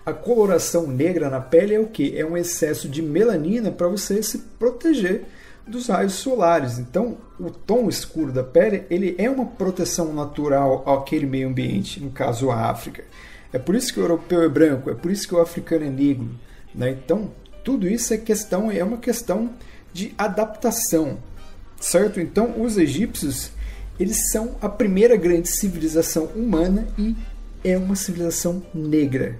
A 0.05 0.13
coloração 0.13 0.87
negra 0.87 1.31
na 1.31 1.41
pele 1.41 1.75
é 1.75 1.81
o 1.81 1.87
que? 1.87 2.19
É 2.19 2.27
um 2.27 2.37
excesso 2.37 2.89
de 2.89 3.01
melanina 3.01 3.71
para 3.71 3.89
você 3.89 4.23
se 4.23 4.39
proteger 4.59 5.25
dos 5.67 5.87
raios 5.87 6.15
solares. 6.15 6.79
Então, 6.79 7.17
o 7.41 7.51
tom 7.51 7.89
escuro 7.89 8.31
da 8.31 8.45
pele 8.45 8.85
ele 8.91 9.15
é 9.19 9.31
uma 9.31 9.47
proteção 9.47 10.13
natural 10.13 10.85
àquele 10.87 11.25
meio 11.25 11.49
ambiente, 11.49 12.01
no 12.01 12.11
caso 12.11 12.51
a 12.51 12.71
África. 12.71 13.03
É 13.53 13.59
por 13.59 13.75
isso 13.75 13.93
que 13.93 14.01
o 14.01 14.03
europeu 14.03 14.43
é 14.43 14.49
branco, 14.49 14.91
é 14.91 14.95
por 14.95 15.11
isso 15.11 15.27
que 15.27 15.35
o 15.35 15.41
africano 15.41 15.87
é 15.87 15.91
negro. 15.91 16.29
Né? 16.75 16.91
Então, 16.91 17.31
tudo 17.63 17.89
isso 17.89 18.13
é 18.13 18.19
questão, 18.19 18.71
é 18.71 18.85
uma 18.85 18.99
questão 18.99 19.51
de 19.93 20.13
adaptação, 20.19 21.19
certo? 21.81 22.21
Então, 22.21 22.61
os 22.61 22.77
egípcios 22.77 23.53
eles 23.99 24.31
são 24.31 24.57
a 24.61 24.69
primeira 24.69 25.17
grande 25.17 25.49
civilização 25.49 26.25
humana 26.27 26.87
e 26.99 27.15
é 27.63 27.79
uma 27.79 27.95
civilização 27.95 28.63
negra. 28.75 29.39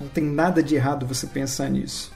Não 0.00 0.08
tem 0.08 0.24
nada 0.24 0.62
de 0.62 0.74
errado 0.74 1.06
você 1.06 1.26
pensar 1.26 1.70
nisso. 1.70 2.12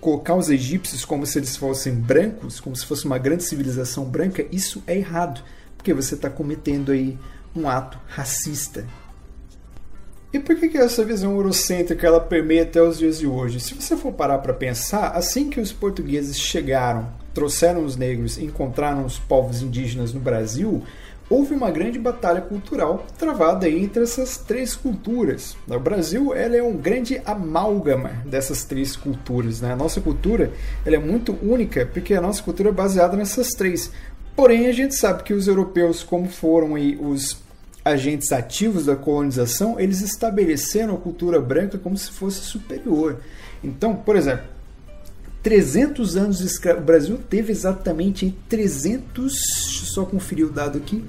Colocar 0.00 0.34
os 0.36 0.48
egípcios 0.48 1.04
como 1.04 1.26
se 1.26 1.38
eles 1.38 1.56
fossem 1.56 1.94
brancos, 1.94 2.60
como 2.60 2.74
se 2.74 2.86
fosse 2.86 3.04
uma 3.04 3.18
grande 3.18 3.42
civilização 3.42 4.04
branca, 4.04 4.46
isso 4.50 4.82
é 4.86 4.96
errado, 4.96 5.42
porque 5.76 5.92
você 5.92 6.14
está 6.14 6.30
cometendo 6.30 6.92
aí 6.92 7.18
um 7.54 7.68
ato 7.68 7.98
racista. 8.06 8.86
E 10.32 10.38
por 10.38 10.54
que, 10.56 10.68
que 10.68 10.78
essa 10.78 11.04
visão 11.04 11.32
eurocêntrica 11.32 12.06
ela 12.06 12.20
permeia 12.20 12.62
até 12.62 12.80
os 12.80 12.98
dias 12.98 13.18
de 13.18 13.26
hoje? 13.26 13.58
Se 13.58 13.74
você 13.74 13.96
for 13.96 14.12
parar 14.12 14.38
para 14.38 14.54
pensar, 14.54 15.08
assim 15.08 15.50
que 15.50 15.60
os 15.60 15.72
portugueses 15.72 16.38
chegaram 16.38 17.12
trouxeram 17.34 17.84
os 17.84 17.96
negros 17.96 18.38
e 18.38 18.44
encontraram 18.44 19.04
os 19.04 19.18
povos 19.18 19.62
indígenas 19.62 20.12
no 20.12 20.20
Brasil, 20.20 20.82
houve 21.28 21.54
uma 21.54 21.70
grande 21.70 21.98
batalha 21.98 22.40
cultural 22.40 23.06
travada 23.16 23.68
entre 23.68 24.02
essas 24.02 24.36
três 24.36 24.74
culturas. 24.74 25.56
O 25.68 25.78
Brasil 25.78 26.34
ela 26.34 26.56
é 26.56 26.62
um 26.62 26.76
grande 26.76 27.22
amálgama 27.24 28.10
dessas 28.26 28.64
três 28.64 28.96
culturas. 28.96 29.60
Né? 29.60 29.72
A 29.72 29.76
nossa 29.76 30.00
cultura 30.00 30.52
ela 30.84 30.96
é 30.96 30.98
muito 30.98 31.38
única 31.40 31.86
porque 31.86 32.14
a 32.14 32.20
nossa 32.20 32.42
cultura 32.42 32.70
é 32.70 32.72
baseada 32.72 33.16
nessas 33.16 33.50
três. 33.50 33.92
Porém, 34.34 34.66
a 34.66 34.72
gente 34.72 34.94
sabe 34.94 35.22
que 35.22 35.34
os 35.34 35.46
europeus, 35.46 36.02
como 36.02 36.28
foram 36.28 36.74
aí 36.74 36.98
os 37.00 37.38
agentes 37.84 38.32
ativos 38.32 38.86
da 38.86 38.96
colonização, 38.96 39.78
eles 39.78 40.00
estabeleceram 40.00 40.94
a 40.94 40.98
cultura 40.98 41.40
branca 41.40 41.78
como 41.78 41.96
se 41.96 42.10
fosse 42.10 42.40
superior. 42.40 43.20
Então, 43.62 43.94
por 43.94 44.16
exemplo, 44.16 44.44
300 45.42 46.16
anos 46.16 46.38
de 46.38 46.46
escravidão. 46.46 46.82
O 46.82 46.86
Brasil 46.86 47.18
teve 47.28 47.52
exatamente 47.52 48.34
300. 48.48 49.32
Deixa 49.32 49.82
eu 49.82 49.86
só 49.86 50.04
conferir 50.04 50.46
o 50.46 50.50
dado 50.50 50.78
aqui. 50.78 51.04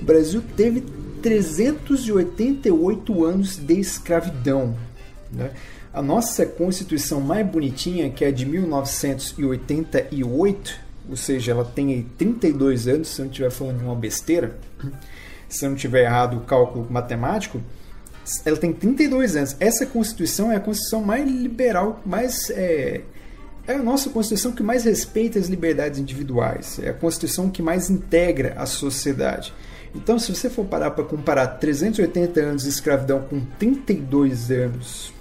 O 0.00 0.04
Brasil 0.04 0.42
teve 0.56 0.82
388 1.22 3.24
anos 3.24 3.56
de 3.56 3.80
escravidão. 3.80 4.76
Né? 5.32 5.52
A 5.92 6.02
nossa 6.02 6.44
Constituição 6.44 7.20
mais 7.20 7.46
bonitinha, 7.46 8.10
que 8.10 8.24
é 8.24 8.32
de 8.32 8.44
1988, 8.44 10.80
ou 11.08 11.16
seja, 11.16 11.52
ela 11.52 11.64
tem 11.64 12.04
32 12.18 12.88
anos, 12.88 13.06
se 13.08 13.20
eu 13.20 13.24
não 13.24 13.30
estiver 13.30 13.50
falando 13.50 13.78
de 13.78 13.84
uma 13.84 13.94
besteira, 13.94 14.58
se 15.48 15.64
eu 15.64 15.70
não 15.70 15.76
tiver 15.76 16.02
errado 16.04 16.38
o 16.38 16.40
cálculo 16.40 16.86
matemático, 16.90 17.62
ela 18.44 18.56
tem 18.56 18.72
32 18.72 19.36
anos. 19.36 19.56
Essa 19.60 19.86
Constituição 19.86 20.50
é 20.50 20.56
a 20.56 20.60
Constituição 20.60 21.02
mais 21.02 21.30
liberal, 21.30 22.02
mais. 22.04 22.50
É, 22.50 23.02
é 23.66 23.74
a 23.74 23.82
nossa 23.82 24.10
Constituição 24.10 24.52
que 24.52 24.62
mais 24.62 24.84
respeita 24.84 25.38
as 25.38 25.46
liberdades 25.48 25.98
individuais. 25.98 26.78
É 26.82 26.90
a 26.90 26.94
Constituição 26.94 27.48
que 27.48 27.62
mais 27.62 27.88
integra 27.88 28.54
a 28.56 28.66
sociedade. 28.66 29.54
Então, 29.94 30.18
se 30.18 30.34
você 30.34 30.50
for 30.50 30.64
parar 30.64 30.90
para 30.90 31.04
comparar 31.04 31.46
380 31.46 32.40
anos 32.40 32.62
de 32.64 32.68
escravidão 32.68 33.22
com 33.22 33.40
32 33.58 34.50
anos 34.50 35.12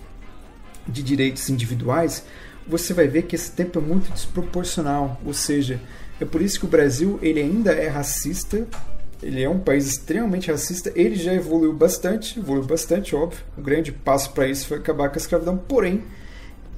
de 0.88 1.03
direitos 1.03 1.50
individuais, 1.50 2.23
você 2.67 2.93
vai 2.93 3.07
ver 3.07 3.23
que 3.23 3.35
esse 3.35 3.51
tempo 3.51 3.79
é 3.79 3.81
muito 3.81 4.12
desproporcional. 4.12 5.21
Ou 5.25 5.33
seja, 5.33 5.79
é 6.19 6.25
por 6.25 6.41
isso 6.41 6.59
que 6.59 6.65
o 6.65 6.69
Brasil 6.69 7.19
ele 7.21 7.39
ainda 7.39 7.71
é 7.71 7.88
racista, 7.88 8.67
ele 9.21 9.41
é 9.41 9.50
um 9.50 9.59
país 9.59 9.88
extremamente 9.88 10.51
racista, 10.51 10.91
ele 10.95 11.15
já 11.15 11.33
evoluiu 11.33 11.73
bastante, 11.73 12.39
evoluiu 12.39 12.65
bastante, 12.65 13.15
óbvio. 13.15 13.41
O 13.57 13.62
grande 13.62 13.91
passo 13.91 14.31
para 14.31 14.47
isso 14.47 14.67
foi 14.67 14.77
acabar 14.77 15.09
com 15.09 15.15
a 15.15 15.17
escravidão, 15.17 15.55
porém, 15.55 16.03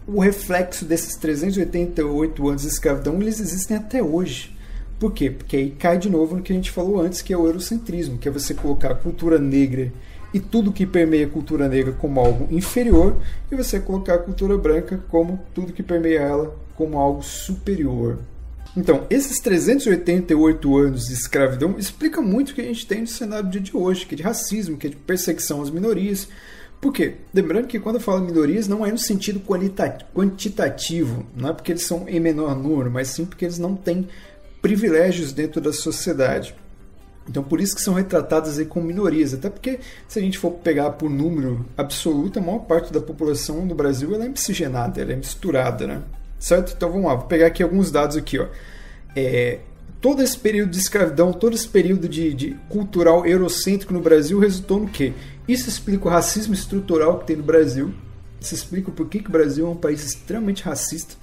o 0.08 0.20
reflexo 0.20 0.86
desses 0.86 1.16
388 1.16 2.48
anos 2.48 2.62
de 2.62 2.68
escravidão, 2.68 3.22
eles 3.22 3.40
existem 3.40 3.78
até 3.78 4.02
hoje. 4.02 4.56
Por 5.00 5.12
quê? 5.12 5.30
Porque 5.30 5.58
aí 5.58 5.72
cai 5.72 5.98
de 5.98 6.10
novo 6.10 6.36
no 6.36 6.42
que 6.42 6.54
a 6.54 6.56
gente 6.56 6.72
falou 6.72 7.02
antes, 7.02 7.22
que 7.22 7.34
é 7.34 7.38
o 7.38 7.46
eurocentrismo, 7.46 8.18
que 8.18 8.28
é 8.28 8.32
você 8.32 8.54
colocar 8.54 8.92
a 8.92 8.96
cultura 8.96 9.38
negra 9.38 9.92
e 10.34 10.40
tudo 10.40 10.72
que 10.72 10.86
permeia 10.86 11.26
a 11.26 11.30
cultura 11.30 11.68
negra 11.68 11.94
como 11.94 12.20
algo 12.20 12.54
inferior, 12.54 13.16
e 13.50 13.56
você 13.56 13.80
colocar 13.80 14.16
a 14.16 14.20
cultura 14.20 14.58
branca 14.58 15.02
como 15.10 15.40
tudo 15.54 15.72
que 15.72 15.82
permeia 15.82 16.20
ela 16.20 16.56
como 16.76 16.98
algo 16.98 17.24
superior. 17.24 18.20
Então, 18.76 19.06
esses 19.10 19.40
388 19.40 20.78
anos 20.78 21.06
de 21.06 21.14
escravidão 21.14 21.76
explica 21.78 22.22
muito 22.22 22.50
o 22.50 22.54
que 22.54 22.60
a 22.60 22.66
gente 22.66 22.86
tem 22.86 23.02
no 23.02 23.08
cenário 23.08 23.50
de 23.50 23.72
hoje, 23.76 24.06
que 24.06 24.16
é 24.16 24.18
de 24.18 24.24
racismo, 24.24 24.76
que 24.78 24.88
é 24.88 24.90
de 24.90 24.98
perseguição 24.98 25.62
às 25.62 25.70
minorias. 25.70 26.28
Por 26.86 26.94
quê? 26.94 27.16
Lembrando 27.34 27.66
que 27.66 27.80
quando 27.80 27.96
eu 27.96 28.00
falo 28.00 28.24
minorias 28.24 28.68
não 28.68 28.86
é 28.86 28.92
no 28.92 28.98
sentido 29.00 29.42
quantitativo, 30.14 31.26
não 31.36 31.50
é 31.50 31.54
porque 31.54 31.72
eles 31.72 31.82
são 31.82 32.08
em 32.08 32.20
menor 32.20 32.56
número, 32.56 32.92
mas 32.92 33.08
sim 33.08 33.26
porque 33.26 33.44
eles 33.44 33.58
não 33.58 33.76
têm 33.76 34.08
privilégios 34.62 35.34
dentro 35.34 35.60
da 35.60 35.74
sociedade. 35.74 36.56
Então, 37.28 37.44
por 37.44 37.60
isso 37.60 37.74
que 37.74 37.82
são 37.82 37.96
retratadas 37.96 38.60
aí 38.60 38.66
como 38.68 38.86
minorias. 38.86 39.34
Até 39.34 39.50
porque, 39.50 39.80
se 40.08 40.20
a 40.20 40.22
gente 40.22 40.38
for 40.38 40.52
pegar 40.52 40.92
por 40.92 41.10
número 41.10 41.66
absoluto, 41.76 42.38
a 42.38 42.42
maior 42.44 42.60
parte 42.60 42.94
da 42.94 43.02
população 43.02 43.66
do 43.66 43.74
Brasil 43.74 44.14
ela 44.14 44.26
é 44.26 44.30
miscigenada, 44.30 45.02
ela 45.02 45.14
é 45.14 45.16
misturada, 45.16 45.88
né? 45.88 46.04
certo? 46.38 46.76
Então 46.78 46.92
vamos 46.92 47.08
lá, 47.08 47.16
vou 47.16 47.26
pegar 47.26 47.48
aqui 47.48 47.64
alguns 47.64 47.90
dados 47.90 48.16
aqui, 48.16 48.38
ó. 48.38 48.46
É, 49.16 49.58
todo 50.00 50.22
esse 50.22 50.38
período 50.38 50.70
de 50.70 50.78
escravidão, 50.78 51.34
todo 51.34 51.56
esse 51.56 51.68
período 51.68 52.08
de, 52.08 52.32
de, 52.32 52.56
cultural 52.70 53.26
eurocêntrico 53.26 53.92
no 53.92 54.00
Brasil 54.00 54.38
resultou 54.38 54.80
no 54.80 54.88
quê? 54.88 55.14
Isso 55.48 55.70
explica 55.70 56.08
o 56.08 56.12
racismo 56.12 56.54
estrutural 56.54 57.20
que 57.20 57.28
tem 57.28 57.36
no 57.36 57.44
Brasil. 57.44 57.94
Isso 58.40 58.54
explica 58.54 58.92
por 58.92 59.08
que, 59.08 59.20
o 59.20 59.32
Brasil 59.32 59.66
é 59.66 59.70
um 59.70 59.76
país 59.76 60.04
extremamente 60.04 60.64
racista. 60.64 61.16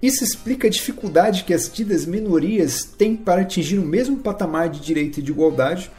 Isso 0.00 0.24
explica 0.24 0.66
a 0.66 0.70
dificuldade 0.70 1.44
que 1.44 1.54
as 1.54 1.68
tidas 1.68 2.04
minorias 2.04 2.84
têm 2.84 3.16
para 3.16 3.42
atingir 3.42 3.78
o 3.78 3.86
mesmo 3.86 4.16
patamar 4.16 4.68
de 4.68 4.80
direito 4.80 5.18
e 5.18 5.22
de 5.22 5.30
igualdade 5.30 5.90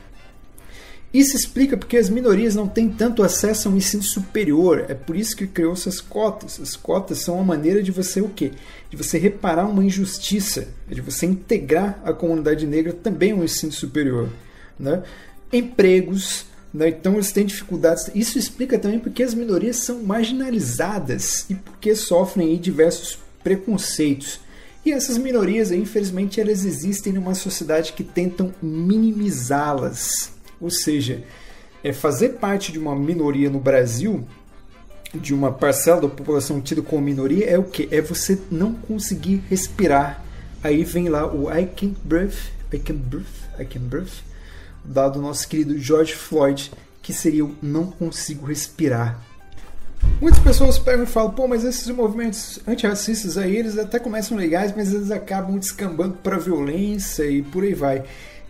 isso 1.13 1.35
explica 1.35 1.77
porque 1.77 1.95
as 1.95 2.09
minorias 2.09 2.55
não 2.55 2.67
têm 2.67 2.89
tanto 2.89 3.21
acesso 3.21 3.69
ao 3.69 3.77
ensino 3.77 4.01
superior. 4.01 4.85
É 4.89 4.95
por 4.95 5.15
isso 5.15 5.37
que 5.37 5.45
criou 5.45 5.73
essas 5.73 6.01
cotas. 6.01 6.59
As 6.59 6.75
cotas 6.75 7.19
são 7.19 7.35
uma 7.35 7.43
maneira 7.43 7.83
de 7.83 7.91
você 7.91 8.19
o 8.19 8.29
quê? 8.29 8.51
De 8.89 8.97
você 8.97 9.19
reparar 9.19 9.67
uma 9.67 9.85
injustiça, 9.85 10.69
de 10.89 11.01
você 11.01 11.27
integrar 11.27 12.01
a 12.03 12.13
comunidade 12.13 12.65
negra 12.65 12.93
também 12.93 13.31
ao 13.31 13.43
ensino 13.43 13.71
superior. 13.71 14.27
Né? 14.79 15.03
Empregos, 15.51 16.47
né? 16.73 16.89
então 16.89 17.13
eles 17.13 17.31
têm 17.31 17.45
dificuldades. 17.45 18.09
Isso 18.15 18.37
explica 18.37 18.79
também 18.79 18.99
porque 18.99 19.21
as 19.21 19.33
minorias 19.33 19.77
são 19.77 20.01
marginalizadas 20.03 21.45
e 21.49 21.55
porque 21.55 21.95
sofrem 21.95 22.57
diversos 22.57 23.19
preconceitos. 23.43 24.39
E 24.85 24.91
essas 24.91 25.17
minorias, 25.17 25.71
infelizmente, 25.71 26.41
elas 26.41 26.65
existem 26.65 27.13
numa 27.13 27.35
sociedade 27.35 27.93
que 27.93 28.03
tentam 28.03 28.53
minimizá-las. 28.61 30.31
Ou 30.59 30.69
seja, 30.69 31.23
é 31.83 31.93
fazer 31.93 32.29
parte 32.33 32.71
de 32.71 32.79
uma 32.79 32.95
minoria 32.95 33.49
no 33.49 33.59
Brasil, 33.59 34.25
de 35.13 35.33
uma 35.33 35.51
parcela 35.51 36.01
da 36.01 36.07
população 36.07 36.59
tida 36.59 36.81
como 36.81 37.01
minoria, 37.01 37.45
é 37.45 37.57
o 37.57 37.63
que? 37.63 37.87
É 37.91 38.01
você 38.01 38.37
não 38.49 38.73
conseguir 38.73 39.41
respirar. 39.49 40.23
Aí 40.63 40.83
vem 40.83 41.07
lá 41.07 41.31
o 41.31 41.49
I 41.49 41.65
can't 41.65 41.97
breathe, 42.03 42.35
I 42.73 42.79
can't 42.79 43.03
breathe, 43.03 43.27
I 43.59 43.65
can't 43.65 43.85
breathe, 43.85 44.23
dado 44.83 45.21
nosso 45.21 45.47
querido 45.47 45.77
George 45.77 46.13
Floyd, 46.13 46.71
que 47.01 47.13
seria 47.13 47.45
o 47.45 47.55
não 47.61 47.87
consigo 47.87 48.45
respirar. 48.45 49.19
Muitas 50.21 50.39
pessoas 50.41 50.77
pegam 50.77 51.03
e 51.03 51.07
falam, 51.07 51.31
pô, 51.31 51.47
mas 51.47 51.63
esses 51.63 51.87
movimentos 51.89 52.59
antirracistas 52.67 53.37
aí, 53.37 53.55
eles 53.55 53.77
até 53.77 53.99
começam 53.99 54.37
legais, 54.37 54.73
mas 54.75 54.93
eles 54.93 55.11
acabam 55.11 55.57
descambando 55.57 56.17
para 56.21 56.37
violência 56.37 57.25
e 57.25 57.41
por 57.41 57.63
aí 57.63 57.73
vai. 57.73 58.03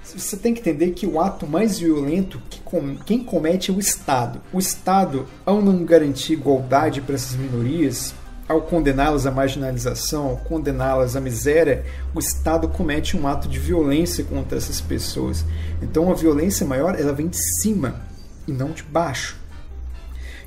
Você 0.04 0.36
tem 0.36 0.54
que 0.54 0.60
entender 0.60 0.92
que 0.92 1.08
o 1.08 1.20
ato 1.20 1.48
mais 1.48 1.80
violento 1.80 2.42
que 2.50 2.60
com, 2.62 2.96
quem 2.98 3.24
comete 3.24 3.72
é 3.72 3.74
o 3.74 3.80
Estado. 3.80 4.42
O 4.52 4.60
Estado, 4.60 5.26
ao 5.46 5.62
não 5.62 5.86
garantir 5.86 6.34
igualdade 6.34 7.02
para 7.02 7.16
essas 7.16 7.36
minorias, 7.36 8.14
ao 8.54 8.62
condená-las 8.62 9.26
à 9.26 9.32
marginalização, 9.32 10.28
ao 10.30 10.38
condená-las 10.38 11.16
à 11.16 11.22
miséria, 11.22 11.86
o 12.14 12.20
Estado 12.20 12.68
comete 12.68 13.18
um 13.18 13.28
ato 13.28 13.48
de 13.48 13.60
violência 13.60 14.24
contra 14.24 14.58
essas 14.58 14.80
pessoas. 14.80 15.44
Então 15.82 16.12
a 16.12 16.16
violência 16.16 16.66
maior 16.66 17.00
ela 17.00 17.14
vem 17.14 17.28
de 17.28 17.38
cima 17.62 18.02
e 18.48 18.52
não 18.52 18.72
de 18.72 18.84
baixo. 18.84 19.44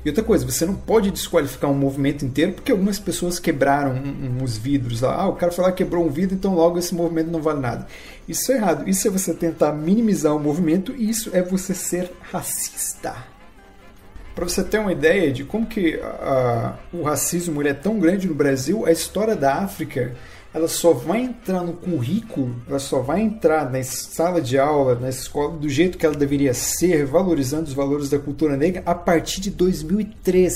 E 0.05 0.09
outra 0.09 0.23
coisa, 0.23 0.45
você 0.45 0.65
não 0.65 0.75
pode 0.75 1.11
desqualificar 1.11 1.69
um 1.69 1.73
movimento 1.73 2.23
inteiro 2.23 2.53
porque 2.53 2.71
algumas 2.71 2.97
pessoas 2.97 3.39
quebraram 3.39 4.01
uns 4.41 4.57
vidros. 4.57 5.03
Ah, 5.03 5.27
o 5.27 5.35
cara 5.35 5.51
foi 5.51 5.65
lá 5.65 5.71
quebrou 5.71 6.05
um 6.05 6.09
vidro, 6.09 6.35
então 6.35 6.55
logo 6.55 6.79
esse 6.79 6.95
movimento 6.95 7.29
não 7.29 7.41
vale 7.41 7.59
nada. 7.59 7.87
Isso 8.27 8.51
é 8.51 8.55
errado. 8.55 8.87
Isso 8.87 9.07
é 9.07 9.11
você 9.11 9.33
tentar 9.33 9.73
minimizar 9.73 10.33
o 10.35 10.39
movimento 10.39 10.93
e 10.95 11.09
isso 11.09 11.29
é 11.33 11.41
você 11.41 11.73
ser 11.73 12.11
racista. 12.31 13.36
Para 14.37 14.47
você 14.47 14.63
ter 14.63 14.77
uma 14.77 14.91
ideia 14.91 15.31
de 15.31 15.43
como 15.43 15.65
que 15.65 15.99
o 16.93 17.01
racismo 17.01 17.59
é 17.63 17.73
tão 17.73 17.97
grande 17.97 18.27
no 18.27 18.35
Brasil, 18.35 18.85
a 18.85 18.91
história 18.91 19.35
da 19.35 19.55
África 19.55 20.13
ela 20.53 20.67
só 20.67 20.93
vai 20.93 21.21
entrar 21.21 21.63
no 21.63 21.73
currículo, 21.73 22.55
ela 22.69 22.77
só 22.77 22.99
vai 22.99 23.21
entrar 23.21 23.67
na 23.71 23.81
sala 23.81 24.39
de 24.39 24.59
aula, 24.59 24.93
na 24.93 25.09
escola, 25.09 25.57
do 25.57 25.67
jeito 25.67 25.97
que 25.97 26.05
ela 26.05 26.13
deveria 26.13 26.53
ser, 26.53 27.03
valorizando 27.07 27.63
os 27.63 27.73
valores 27.73 28.11
da 28.11 28.19
cultura 28.19 28.55
negra, 28.55 28.83
a 28.85 28.93
partir 28.93 29.41
de 29.41 29.49
2003. 29.49 30.53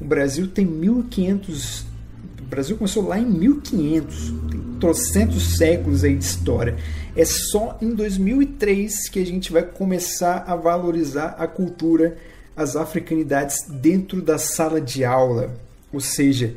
O 0.00 0.04
Brasil 0.04 0.46
tem 0.46 0.64
1500. 0.64 1.80
O 1.80 2.44
Brasil 2.48 2.76
começou 2.76 3.08
lá 3.08 3.18
em 3.18 3.26
1500, 3.26 4.34
tem 4.52 4.60
trocentos 4.78 5.56
séculos 5.56 6.04
aí 6.04 6.14
de 6.14 6.24
história. 6.24 6.76
É 7.16 7.24
só 7.24 7.76
em 7.82 7.92
2003 7.92 9.08
que 9.08 9.18
a 9.18 9.26
gente 9.26 9.50
vai 9.50 9.64
começar 9.64 10.44
a 10.46 10.54
valorizar 10.54 11.34
a 11.40 11.48
cultura, 11.48 12.16
as 12.58 12.74
africanidades 12.74 13.66
dentro 13.68 14.20
da 14.20 14.36
sala 14.36 14.80
de 14.80 15.04
aula. 15.04 15.54
Ou 15.92 16.00
seja, 16.00 16.54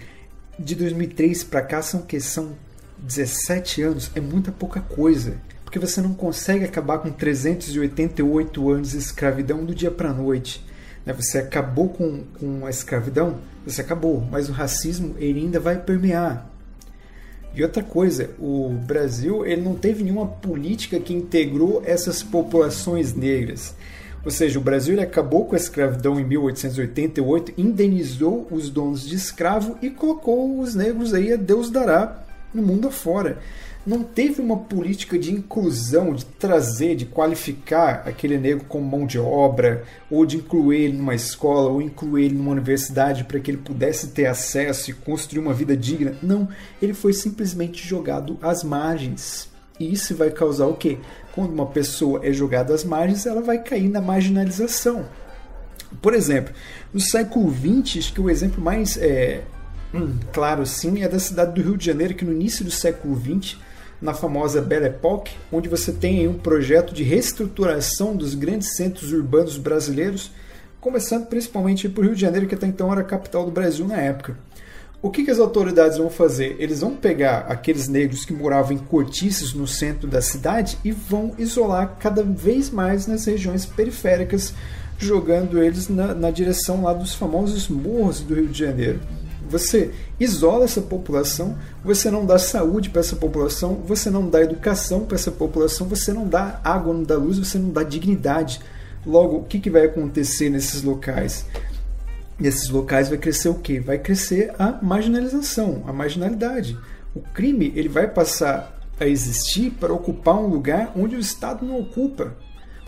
de 0.58 0.74
2003 0.74 1.44
para 1.44 1.62
cá 1.62 1.82
são 1.84 2.02
que 2.02 2.20
são 2.20 2.54
17 2.98 3.84
anos, 3.84 4.12
é 4.16 4.20
muita 4.20 4.52
pouca 4.52 4.82
coisa. 4.82 5.38
Porque 5.64 5.78
você 5.78 6.02
não 6.02 6.16
consegue 6.16 6.66
acabar 6.66 6.98
com 6.98 7.12
388 7.12 8.70
anos 8.72 8.92
de 8.92 8.98
escravidão 8.98 9.64
do 9.64 9.76
dia 9.76 9.92
para 9.92 10.10
a 10.10 10.14
noite. 10.14 10.66
Né? 11.06 11.14
Você 11.14 11.38
acabou 11.38 11.90
com, 11.90 12.24
com 12.40 12.66
a 12.66 12.70
escravidão, 12.72 13.38
você 13.64 13.82
acabou, 13.82 14.28
mas 14.30 14.50
o 14.50 14.54
racismo 14.54 15.16
ele 15.20 15.40
ainda 15.40 15.60
vai 15.60 15.78
permear. 15.80 16.50
E 17.54 17.62
outra 17.62 17.84
coisa, 17.84 18.32
o 18.40 18.70
Brasil 18.70 19.46
ele 19.46 19.62
não 19.62 19.76
teve 19.76 20.04
nenhuma 20.04 20.26
política 20.26 21.00
que 21.00 21.14
integrou 21.14 21.84
essas 21.86 22.24
populações 22.24 23.14
negras. 23.14 23.76
Ou 24.24 24.30
seja, 24.30 24.60
o 24.60 24.62
Brasil 24.62 25.00
acabou 25.02 25.46
com 25.46 25.56
a 25.56 25.58
escravidão 25.58 26.20
em 26.20 26.24
1888, 26.24 27.54
indenizou 27.58 28.48
os 28.52 28.70
donos 28.70 29.08
de 29.08 29.16
escravo 29.16 29.78
e 29.82 29.90
colocou 29.90 30.60
os 30.60 30.76
negros 30.76 31.14
aí 31.14 31.34
a 31.34 31.38
Deus 31.38 31.72
dará 31.72 32.24
no 32.54 32.62
mundo 32.62 32.88
afora. 32.88 33.40
não 33.84 34.04
teve 34.04 34.40
uma 34.40 34.58
política 34.58 35.18
de 35.18 35.34
inclusão, 35.34 36.14
de 36.14 36.24
trazer, 36.24 36.96
de 36.96 37.06
qualificar 37.06 38.04
aquele 38.06 38.38
negro 38.38 38.64
como 38.70 38.86
mão 38.86 39.08
de 39.08 39.18
obra, 39.18 39.84
ou 40.10 40.24
de 40.24 40.38
incluir 40.38 40.82
ele 40.82 40.98
numa 40.98 41.16
escola, 41.16 41.72
ou 41.72 41.82
incluir 41.82 42.26
ele 42.26 42.36
numa 42.36 42.52
universidade 42.52 43.24
para 43.24 43.40
que 43.40 43.50
ele 43.50 43.58
pudesse 43.58 44.10
ter 44.10 44.28
acesso 44.28 44.92
e 44.92 44.94
construir 44.94 45.40
uma 45.40 45.54
vida 45.54 45.76
digna. 45.76 46.14
Não, 46.22 46.48
ele 46.80 46.94
foi 46.94 47.12
simplesmente 47.12 47.88
jogado 47.88 48.38
às 48.40 48.64
margens. 48.64 49.50
E 49.82 49.94
isso 49.94 50.16
vai 50.16 50.30
causar 50.30 50.68
o 50.68 50.76
quê? 50.76 51.00
Quando 51.34 51.52
uma 51.52 51.66
pessoa 51.66 52.22
é 52.24 52.32
jogada 52.32 52.72
às 52.72 52.84
margens, 52.84 53.26
ela 53.26 53.42
vai 53.42 53.58
cair 53.58 53.90
na 53.90 54.00
marginalização. 54.00 55.06
Por 56.00 56.14
exemplo, 56.14 56.54
no 56.94 57.00
século 57.00 57.52
XX, 57.52 57.98
acho 57.98 58.14
que 58.14 58.22
o 58.22 58.30
exemplo 58.30 58.64
mais 58.64 58.96
é, 58.98 59.42
hum, 59.92 60.20
claro 60.32 60.66
sim 60.68 61.02
é 61.02 61.08
da 61.08 61.18
cidade 61.18 61.54
do 61.56 61.68
Rio 61.68 61.78
de 61.78 61.86
Janeiro, 61.86 62.14
que 62.14 62.24
no 62.24 62.32
início 62.32 62.64
do 62.64 62.70
século 62.70 63.20
XX, 63.20 63.58
na 64.00 64.14
famosa 64.14 64.62
Belle 64.62 64.86
Époque, 64.86 65.32
onde 65.52 65.68
você 65.68 65.92
tem 65.92 66.28
um 66.28 66.36
projeto 66.36 66.94
de 66.94 67.02
reestruturação 67.02 68.16
dos 68.16 68.36
grandes 68.36 68.76
centros 68.76 69.12
urbanos 69.12 69.58
brasileiros, 69.58 70.32
começando 70.80 71.26
principalmente 71.26 71.90
por 71.90 72.06
Rio 72.06 72.14
de 72.14 72.22
Janeiro, 72.22 72.48
que 72.48 72.54
até 72.54 72.68
então 72.68 72.92
era 72.92 73.02
a 73.02 73.06
capital 73.06 73.46
do 73.46 73.52
Brasil 73.52 73.88
na 73.88 73.98
época. 73.98 74.38
O 75.04 75.10
que, 75.10 75.24
que, 75.24 75.32
as 75.32 75.40
autoridades 75.40 75.98
vão 75.98 76.12
fazer? 76.12 76.58
Eles 76.60 76.82
vão 76.82 76.96
pegar 76.96 77.48
aqueles 77.50 77.88
negros 77.88 78.24
que 78.24 78.32
moravam 78.32 78.74
em 78.74 78.78
cortiços 78.78 79.52
no 79.52 79.66
centro 79.68 80.08
da 80.08 80.22
cidade 80.22 80.78
e 80.84 80.92
vão 80.92 81.34
isolar 81.40 81.98
cada 82.00 82.22
vez 82.22 82.70
mais 82.70 83.08
nas 83.08 83.26
regiões 83.26 83.66
periféricas, 83.66 84.54
jogando 85.00 85.62
eles 85.64 85.90
na, 85.90 86.14
na 86.14 86.30
direção 86.30 86.84
lá 86.84 86.94
dos 86.94 87.16
famosos 87.16 87.68
morros 87.68 88.20
do 88.20 88.36
Rio 88.36 88.48
de 88.48 88.60
Janeiro. 88.60 89.00
Você 89.50 89.90
isola 90.20 90.66
essa 90.66 90.82
população, 90.82 91.58
você 91.84 92.12
não 92.12 92.24
dá 92.24 92.38
saúde 92.38 92.92
para 92.92 93.00
essa 93.00 93.16
população, 93.16 93.82
você 93.84 94.12
não 94.12 94.30
dá 94.30 94.40
educação 94.42 95.02
para 95.06 95.16
essa 95.16 95.32
população, 95.32 95.88
você 95.88 96.14
não 96.14 96.28
dá 96.28 96.62
água, 96.64 96.94
não 96.94 97.04
dá 97.04 97.18
luz, 97.18 97.40
você 97.40 97.58
não 97.58 97.72
dá 97.72 97.82
dignidade. 97.82 98.62
Logo, 99.04 99.38
o 99.38 99.44
que, 99.46 99.60
que 99.60 99.70
vai 99.72 99.86
acontecer 99.86 100.52
nesses 100.52 100.84
locais? 100.84 101.44
Nesses 102.42 102.70
locais 102.70 103.08
vai 103.08 103.18
crescer 103.18 103.50
o 103.50 103.56
quê? 103.56 103.80
Vai 103.80 104.00
crescer 104.00 104.54
a 104.58 104.80
marginalização, 104.82 105.84
a 105.88 105.94
marginalidade. 105.94 106.78
O 107.14 107.22
crime 107.22 107.72
ele 107.76 107.88
vai 107.88 108.08
passar 108.08 108.80
a 109.00 109.06
existir 109.06 109.72
para 109.72 109.94
ocupar 109.94 110.36
um 110.36 110.48
lugar 110.48 110.92
onde 110.96 111.16
o 111.16 111.20
Estado 111.20 111.66
não 111.66 111.80
ocupa. 111.80 112.36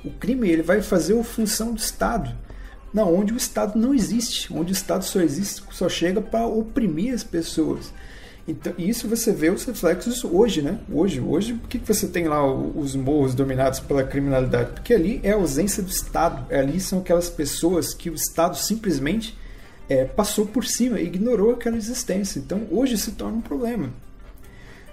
O 0.04 0.12
crime 0.12 0.50
ele 0.50 0.62
vai 0.62 0.82
fazer 0.82 1.18
a 1.18 1.24
função 1.24 1.74
do 1.74 1.80
Estado. 1.80 2.36
Não, 2.94 3.14
onde 3.14 3.34
o 3.34 3.38
Estado 3.38 3.78
não 3.78 3.94
existe, 3.94 4.54
onde 4.54 4.72
o 4.72 4.74
Estado 4.74 5.04
só 5.04 5.20
existe, 5.20 5.64
só 5.72 5.90
chega 5.90 6.22
para 6.22 6.46
oprimir 6.46 7.14
as 7.14 7.24
pessoas. 7.24 7.94
Então, 8.48 8.74
isso 8.78 9.08
você 9.08 9.32
vê 9.32 9.50
os 9.50 9.64
reflexos 9.64 10.24
hoje, 10.24 10.62
né? 10.62 10.78
Hoje, 10.92 11.22
hoje, 11.22 11.54
por 11.54 11.70
que 11.70 11.78
você 11.78 12.08
tem 12.08 12.28
lá 12.28 12.46
os 12.46 12.96
morros 12.96 13.34
dominados 13.34 13.80
pela 13.80 14.04
criminalidade? 14.04 14.74
Porque 14.74 14.94
ali 14.94 15.22
é 15.24 15.32
a 15.32 15.36
ausência 15.36 15.82
do 15.82 15.90
Estado. 15.90 16.54
Ali 16.54 16.80
são 16.80 17.00
aquelas 17.00 17.30
pessoas 17.30 17.94
que 17.94 18.10
o 18.10 18.16
Estado 18.16 18.58
simplesmente 18.58 19.38
é, 19.90 20.06
passou 20.06 20.46
por 20.46 20.66
cima, 20.66 21.00
ignorou 21.00 21.52
aquela 21.52 21.78
existência. 21.78 22.40
Então 22.40 22.62
hoje 22.72 22.98
se 22.98 23.12
torna 23.12 23.38
um 23.38 23.42
problema. 23.42 23.90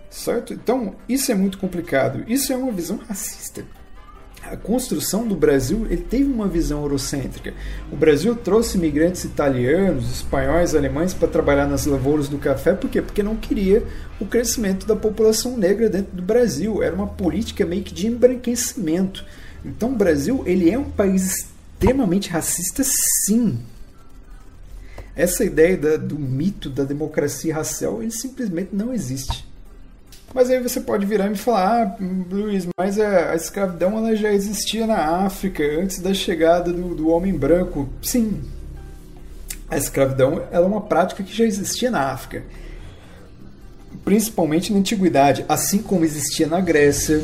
Certo? 0.09 0.53
Então 0.53 0.94
isso 1.09 1.31
é 1.31 1.35
muito 1.35 1.59
complicado. 1.59 2.24
Isso 2.26 2.53
é 2.53 2.57
uma 2.57 2.72
visão 2.72 2.98
racista. 3.09 3.64
A 4.42 4.57
construção 4.57 5.29
do 5.29 5.37
Brasil 5.37 5.87
ele 5.87 5.98
teve 5.98 6.24
uma 6.24 6.48
visão 6.48 6.83
eurocêntrica. 6.83 7.53
O 7.92 7.96
Brasil 7.96 8.35
trouxe 8.35 8.79
imigrantes 8.79 9.22
italianos, 9.22 10.11
espanhóis, 10.11 10.74
alemães 10.74 11.12
para 11.12 11.29
trabalhar 11.29 11.66
nas 11.66 11.85
lavouras 11.85 12.26
do 12.26 12.38
café, 12.38 12.72
por 12.72 12.88
quê? 12.88 13.03
Porque 13.03 13.22
não 13.22 13.37
queria 13.37 13.85
o 14.18 14.24
crescimento 14.24 14.87
da 14.87 14.96
população 14.96 15.59
negra 15.59 15.90
dentro 15.90 16.16
do 16.16 16.22
Brasil. 16.22 16.83
Era 16.83 16.94
uma 16.94 17.07
política 17.07 17.66
meio 17.66 17.83
que 17.83 17.92
de 17.92 18.07
embranquecimento. 18.07 19.24
Então 19.62 19.90
o 19.92 19.96
Brasil 19.96 20.42
ele 20.46 20.70
é 20.70 20.79
um 20.79 20.90
país 20.90 21.37
extremamente 21.37 22.31
racista, 22.31 22.83
sim 22.83 23.61
essa 25.20 25.44
ideia 25.44 25.76
da, 25.76 25.96
do 25.96 26.18
mito 26.18 26.70
da 26.70 26.83
democracia 26.83 27.54
racial 27.54 28.02
ele 28.02 28.11
simplesmente 28.11 28.70
não 28.72 28.92
existe. 28.92 29.46
Mas 30.33 30.48
aí 30.48 30.62
você 30.62 30.80
pode 30.80 31.04
virar 31.04 31.26
e 31.26 31.30
me 31.30 31.37
falar, 31.37 31.83
ah, 31.83 31.96
Luiz, 32.30 32.66
mas 32.78 32.98
a, 32.98 33.33
a 33.33 33.37
escravidão 33.37 33.98
ela 33.98 34.14
já 34.14 34.33
existia 34.33 34.87
na 34.87 35.24
África 35.26 35.62
antes 35.62 35.98
da 35.98 36.14
chegada 36.14 36.72
do, 36.72 36.94
do 36.94 37.09
homem 37.09 37.37
branco. 37.37 37.88
Sim, 38.00 38.40
a 39.68 39.76
escravidão 39.76 40.42
é 40.50 40.59
uma 40.59 40.80
prática 40.80 41.22
que 41.22 41.37
já 41.37 41.44
existia 41.44 41.90
na 41.90 42.12
África, 42.12 42.44
principalmente 44.04 44.72
na 44.72 44.78
antiguidade, 44.78 45.44
assim 45.48 45.83
como 45.83 46.04
existia 46.04 46.46
na 46.46 46.61
Grécia, 46.61 47.22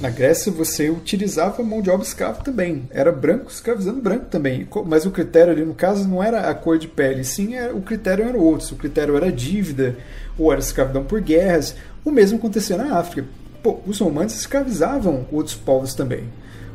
na 0.00 0.10
Grécia 0.10 0.52
você 0.52 0.90
utilizava 0.90 1.62
mão 1.62 1.82
de 1.82 1.90
obra 1.90 2.06
escrava 2.06 2.42
também. 2.42 2.88
Era 2.90 3.10
branco 3.10 3.50
escravizando 3.50 4.00
branco 4.00 4.26
também. 4.26 4.66
Mas 4.86 5.04
o 5.04 5.10
critério 5.10 5.52
ali, 5.52 5.64
no 5.64 5.74
caso, 5.74 6.06
não 6.06 6.22
era 6.22 6.48
a 6.48 6.54
cor 6.54 6.78
de 6.78 6.86
pele, 6.86 7.24
sim, 7.24 7.54
era, 7.54 7.74
o 7.74 7.82
critério 7.82 8.24
era 8.24 8.38
outro. 8.38 8.74
O 8.74 8.78
critério 8.78 9.16
era 9.16 9.32
dívida, 9.32 9.96
ou 10.38 10.52
era 10.52 10.60
escravidão 10.60 11.04
por 11.04 11.20
guerras. 11.20 11.74
O 12.04 12.10
mesmo 12.10 12.38
acontecia 12.38 12.76
na 12.76 12.96
África. 12.96 13.26
Pô, 13.62 13.80
os 13.86 13.98
romanos 13.98 14.34
escravizavam 14.34 15.26
outros 15.32 15.56
povos 15.56 15.94
também. 15.94 16.24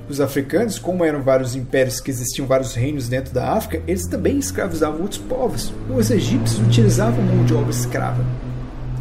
Os 0.10 0.20
africanos, 0.20 0.78
como 0.78 1.06
eram 1.06 1.24
vários 1.24 1.56
impérios 1.56 2.02
que 2.02 2.12
existiam 2.12 2.46
vários 2.46 2.76
reinos 2.76 3.08
dentro 3.08 3.34
da 3.34 3.54
África, 3.54 3.82
eles 3.88 4.06
também 4.06 4.38
escravizavam 4.38 5.02
outros 5.02 5.22
povos. 5.22 5.74
Os 5.90 6.12
egípcios 6.12 6.60
utilizavam 6.60 7.24
mão 7.24 7.46
de 7.46 7.54
obra 7.54 7.72
escrava. 7.72 8.26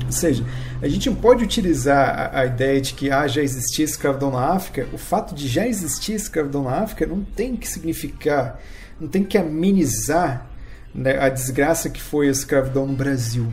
Ou 0.07 0.13
seja, 0.13 0.45
a 0.83 0.89
gente 0.89 1.09
não 1.09 1.17
pode 1.17 1.45
utilizar 1.45 2.33
a, 2.35 2.41
a, 2.41 2.47
ideia 2.47 2.81
de 2.81 2.95
que 2.95 3.09
ah, 3.09 3.29
já 3.29 3.41
existia 3.41 3.85
escravidão 3.85 4.33
na 4.33 4.53
África. 4.53 4.89
O 4.93 4.99
fato 4.99 5.33
de 5.33 5.47
já 5.47 5.65
existir 5.65 6.15
escravidão 6.15 6.65
na 6.65 6.73
África 6.73 7.07
não 7.07 7.23
tem 7.23 7.57
que 7.57 7.69
significar, 7.69 8.61
não 9.01 9.07
tem 9.07 9.23
que 9.23 9.39
amenizar 9.39 10.51
né, 10.93 11.19
a 11.21 11.29
desgraça 11.29 11.89
que 11.89 12.03
foi 12.03 12.27
a 12.27 12.33
escravidão 12.33 12.85
no 12.85 12.95
Brasil. 12.95 13.47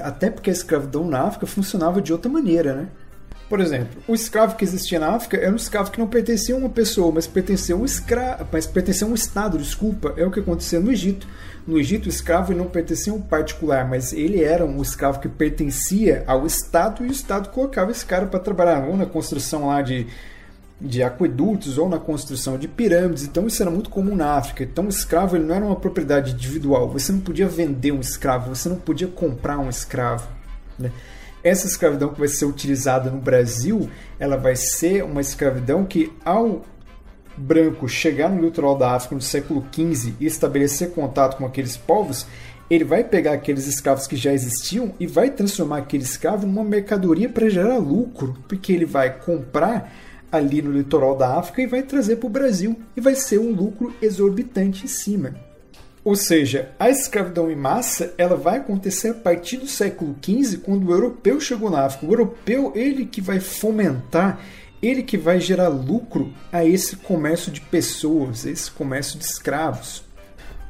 Até 0.00 0.30
porque 0.30 0.48
a 0.48 0.52
escravidão 0.52 1.06
na 1.06 1.20
África 1.20 1.46
funcionava 1.46 2.00
de 2.00 2.14
outra 2.14 2.30
maneira, 2.30 2.74
né? 2.74 2.88
Por 3.46 3.60
exemplo, 3.60 4.00
o 4.06 4.14
escravo 4.14 4.56
que 4.56 4.64
existia 4.64 5.00
na 5.00 5.08
África 5.08 5.36
era 5.36 5.52
um 5.52 5.56
escravo 5.56 5.90
que 5.90 5.98
não 5.98 6.06
pertencia 6.06 6.54
a 6.54 6.58
uma 6.58 6.70
pessoa, 6.70 7.12
mas 7.12 7.26
pertencia 7.26 7.74
a 7.74 7.78
um 7.78 7.84
escravo, 7.84 8.46
mas 8.50 8.66
pertencia 8.66 9.06
a 9.06 9.10
um 9.10 9.14
estado, 9.14 9.58
desculpa, 9.58 10.14
é 10.16 10.24
o 10.24 10.30
que 10.30 10.40
acontecia 10.40 10.78
no 10.78 10.90
Egito. 10.90 11.26
No 11.66 11.78
Egito, 11.78 12.06
o 12.06 12.08
escravo 12.08 12.54
não 12.54 12.66
pertencia 12.66 13.12
a 13.12 13.16
um 13.16 13.20
particular, 13.20 13.88
mas 13.88 14.12
ele 14.12 14.42
era 14.42 14.64
um 14.64 14.80
escravo 14.80 15.20
que 15.20 15.28
pertencia 15.28 16.24
ao 16.26 16.46
Estado 16.46 17.04
e 17.04 17.08
o 17.08 17.12
Estado 17.12 17.50
colocava 17.50 17.90
esse 17.90 18.04
cara 18.04 18.26
para 18.26 18.40
trabalhar 18.40 18.86
ou 18.86 18.96
na 18.96 19.06
construção 19.06 19.66
lá 19.66 19.82
de, 19.82 20.06
de 20.80 21.02
aquedutos 21.02 21.76
ou 21.76 21.88
na 21.88 21.98
construção 21.98 22.56
de 22.56 22.66
pirâmides. 22.66 23.24
Então 23.24 23.46
isso 23.46 23.62
era 23.62 23.70
muito 23.70 23.90
comum 23.90 24.16
na 24.16 24.34
África. 24.34 24.64
Então 24.64 24.86
o 24.86 24.88
escravo 24.88 25.36
ele 25.36 25.44
não 25.44 25.54
era 25.54 25.64
uma 25.64 25.76
propriedade 25.76 26.32
individual. 26.32 26.88
Você 26.90 27.12
não 27.12 27.20
podia 27.20 27.46
vender 27.46 27.92
um 27.92 28.00
escravo, 28.00 28.54
você 28.54 28.68
não 28.68 28.76
podia 28.76 29.08
comprar 29.08 29.58
um 29.58 29.68
escravo. 29.68 30.28
Né? 30.78 30.90
Essa 31.44 31.66
escravidão 31.66 32.10
que 32.10 32.18
vai 32.18 32.28
ser 32.28 32.44
utilizada 32.44 33.10
no 33.10 33.18
Brasil, 33.18 33.88
ela 34.18 34.36
vai 34.36 34.56
ser 34.56 35.04
uma 35.04 35.20
escravidão 35.20 35.84
que 35.84 36.12
ao 36.24 36.64
branco 37.36 37.88
chegar 37.88 38.28
no 38.28 38.42
litoral 38.42 38.76
da 38.76 38.92
África 38.92 39.14
no 39.14 39.20
século 39.20 39.64
XV 39.72 40.14
e 40.20 40.26
estabelecer 40.26 40.90
contato 40.90 41.36
com 41.36 41.46
aqueles 41.46 41.76
povos, 41.76 42.26
ele 42.70 42.84
vai 42.84 43.02
pegar 43.02 43.32
aqueles 43.32 43.66
escravos 43.66 44.06
que 44.06 44.16
já 44.16 44.32
existiam 44.32 44.92
e 45.00 45.06
vai 45.06 45.30
transformar 45.30 45.78
aquele 45.78 46.04
escravo 46.04 46.46
numa 46.46 46.62
mercadoria 46.62 47.28
para 47.28 47.50
gerar 47.50 47.78
lucro, 47.78 48.36
porque 48.46 48.72
ele 48.72 48.84
vai 48.84 49.18
comprar 49.18 49.92
ali 50.30 50.62
no 50.62 50.70
litoral 50.70 51.16
da 51.16 51.36
África 51.36 51.62
e 51.62 51.66
vai 51.66 51.82
trazer 51.82 52.16
para 52.16 52.26
o 52.26 52.30
Brasil 52.30 52.80
e 52.96 53.00
vai 53.00 53.16
ser 53.16 53.40
um 53.40 53.52
lucro 53.52 53.92
exorbitante 54.00 54.84
em 54.84 54.88
cima. 54.88 55.34
Ou 56.02 56.16
seja, 56.16 56.70
a 56.78 56.88
escravidão 56.88 57.50
em 57.50 57.56
massa 57.56 58.14
ela 58.16 58.36
vai 58.36 58.58
acontecer 58.58 59.08
a 59.08 59.14
partir 59.14 59.58
do 59.58 59.66
século 59.66 60.16
XV, 60.24 60.58
quando 60.58 60.86
o 60.86 60.92
europeu 60.92 61.38
chegou 61.40 61.70
na 61.70 61.84
África. 61.84 62.06
O 62.06 62.12
europeu 62.12 62.72
ele 62.74 63.04
que 63.04 63.20
vai 63.20 63.38
fomentar 63.38 64.40
ele 64.82 65.02
que 65.02 65.18
vai 65.18 65.40
gerar 65.40 65.68
lucro 65.68 66.32
a 66.52 66.64
esse 66.64 66.96
comércio 66.96 67.52
de 67.52 67.60
pessoas, 67.60 68.46
esse 68.46 68.70
comércio 68.70 69.18
de 69.18 69.24
escravos. 69.24 70.02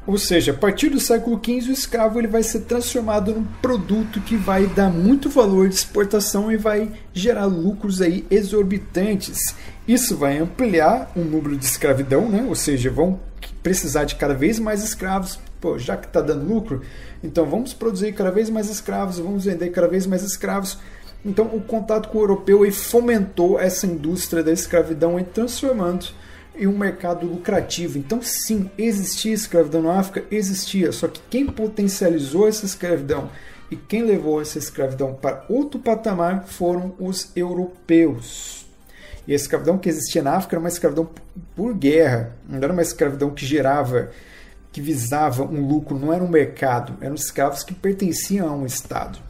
Ou 0.06 0.16
seja, 0.16 0.52
a 0.52 0.54
partir 0.54 0.88
do 0.88 0.98
século 0.98 1.40
XV, 1.42 1.70
o 1.70 1.72
escravo 1.72 2.18
ele 2.18 2.26
vai 2.26 2.42
ser 2.42 2.60
transformado 2.60 3.34
num 3.34 3.44
produto 3.60 4.20
que 4.20 4.34
vai 4.34 4.66
dar 4.66 4.90
muito 4.90 5.28
valor 5.28 5.68
de 5.68 5.74
exportação 5.74 6.50
e 6.50 6.56
vai 6.56 6.90
gerar 7.12 7.44
lucros 7.44 8.00
aí 8.00 8.26
exorbitantes. 8.30 9.54
Isso 9.86 10.16
vai 10.16 10.38
ampliar 10.38 11.12
o 11.14 11.20
número 11.20 11.56
de 11.56 11.64
escravidão, 11.64 12.28
né? 12.28 12.44
ou 12.48 12.54
seja, 12.54 12.90
vão 12.90 13.20
precisar 13.62 14.04
de 14.04 14.14
cada 14.14 14.34
vez 14.34 14.58
mais 14.58 14.82
escravos. 14.82 15.38
Pô, 15.60 15.78
já 15.78 15.96
que 15.96 16.06
está 16.06 16.22
dando 16.22 16.46
lucro, 16.46 16.80
então 17.22 17.44
vamos 17.44 17.74
produzir 17.74 18.14
cada 18.14 18.30
vez 18.30 18.48
mais 18.48 18.70
escravos, 18.70 19.18
vamos 19.18 19.44
vender 19.44 19.68
cada 19.68 19.86
vez 19.86 20.06
mais 20.06 20.22
escravos 20.22 20.78
então, 21.24 21.46
o 21.46 21.60
contato 21.60 22.08
com 22.08 22.18
o 22.18 22.22
europeu 22.22 22.70
fomentou 22.72 23.60
essa 23.60 23.86
indústria 23.86 24.42
da 24.42 24.52
escravidão 24.52 25.20
e 25.20 25.24
transformando 25.24 26.06
em 26.56 26.66
um 26.66 26.76
mercado 26.76 27.26
lucrativo. 27.26 27.98
Então, 27.98 28.22
sim, 28.22 28.70
existia 28.78 29.34
escravidão 29.34 29.82
na 29.82 29.98
África? 29.98 30.24
Existia. 30.30 30.92
Só 30.92 31.08
que 31.08 31.20
quem 31.28 31.46
potencializou 31.46 32.48
essa 32.48 32.64
escravidão? 32.64 33.30
E 33.70 33.76
quem 33.76 34.02
levou 34.02 34.40
essa 34.40 34.58
escravidão 34.58 35.14
para 35.14 35.44
outro 35.48 35.78
patamar 35.78 36.44
foram 36.46 36.94
os 36.98 37.30
europeus. 37.36 38.66
E 39.28 39.32
a 39.32 39.36
escravidão 39.36 39.78
que 39.78 39.88
existia 39.88 40.22
na 40.22 40.32
África 40.32 40.56
era 40.56 40.60
uma 40.60 40.68
escravidão 40.68 41.08
por 41.54 41.74
guerra, 41.74 42.34
não 42.48 42.58
era 42.58 42.72
uma 42.72 42.82
escravidão 42.82 43.30
que 43.30 43.46
gerava, 43.46 44.10
que 44.72 44.80
visava 44.80 45.44
um 45.44 45.68
lucro, 45.68 45.98
não 45.98 46.12
era 46.12 46.24
um 46.24 46.28
mercado, 46.28 46.96
eram 47.00 47.14
escravos 47.14 47.62
que 47.62 47.74
pertenciam 47.74 48.48
a 48.48 48.52
um 48.52 48.66
Estado. 48.66 49.29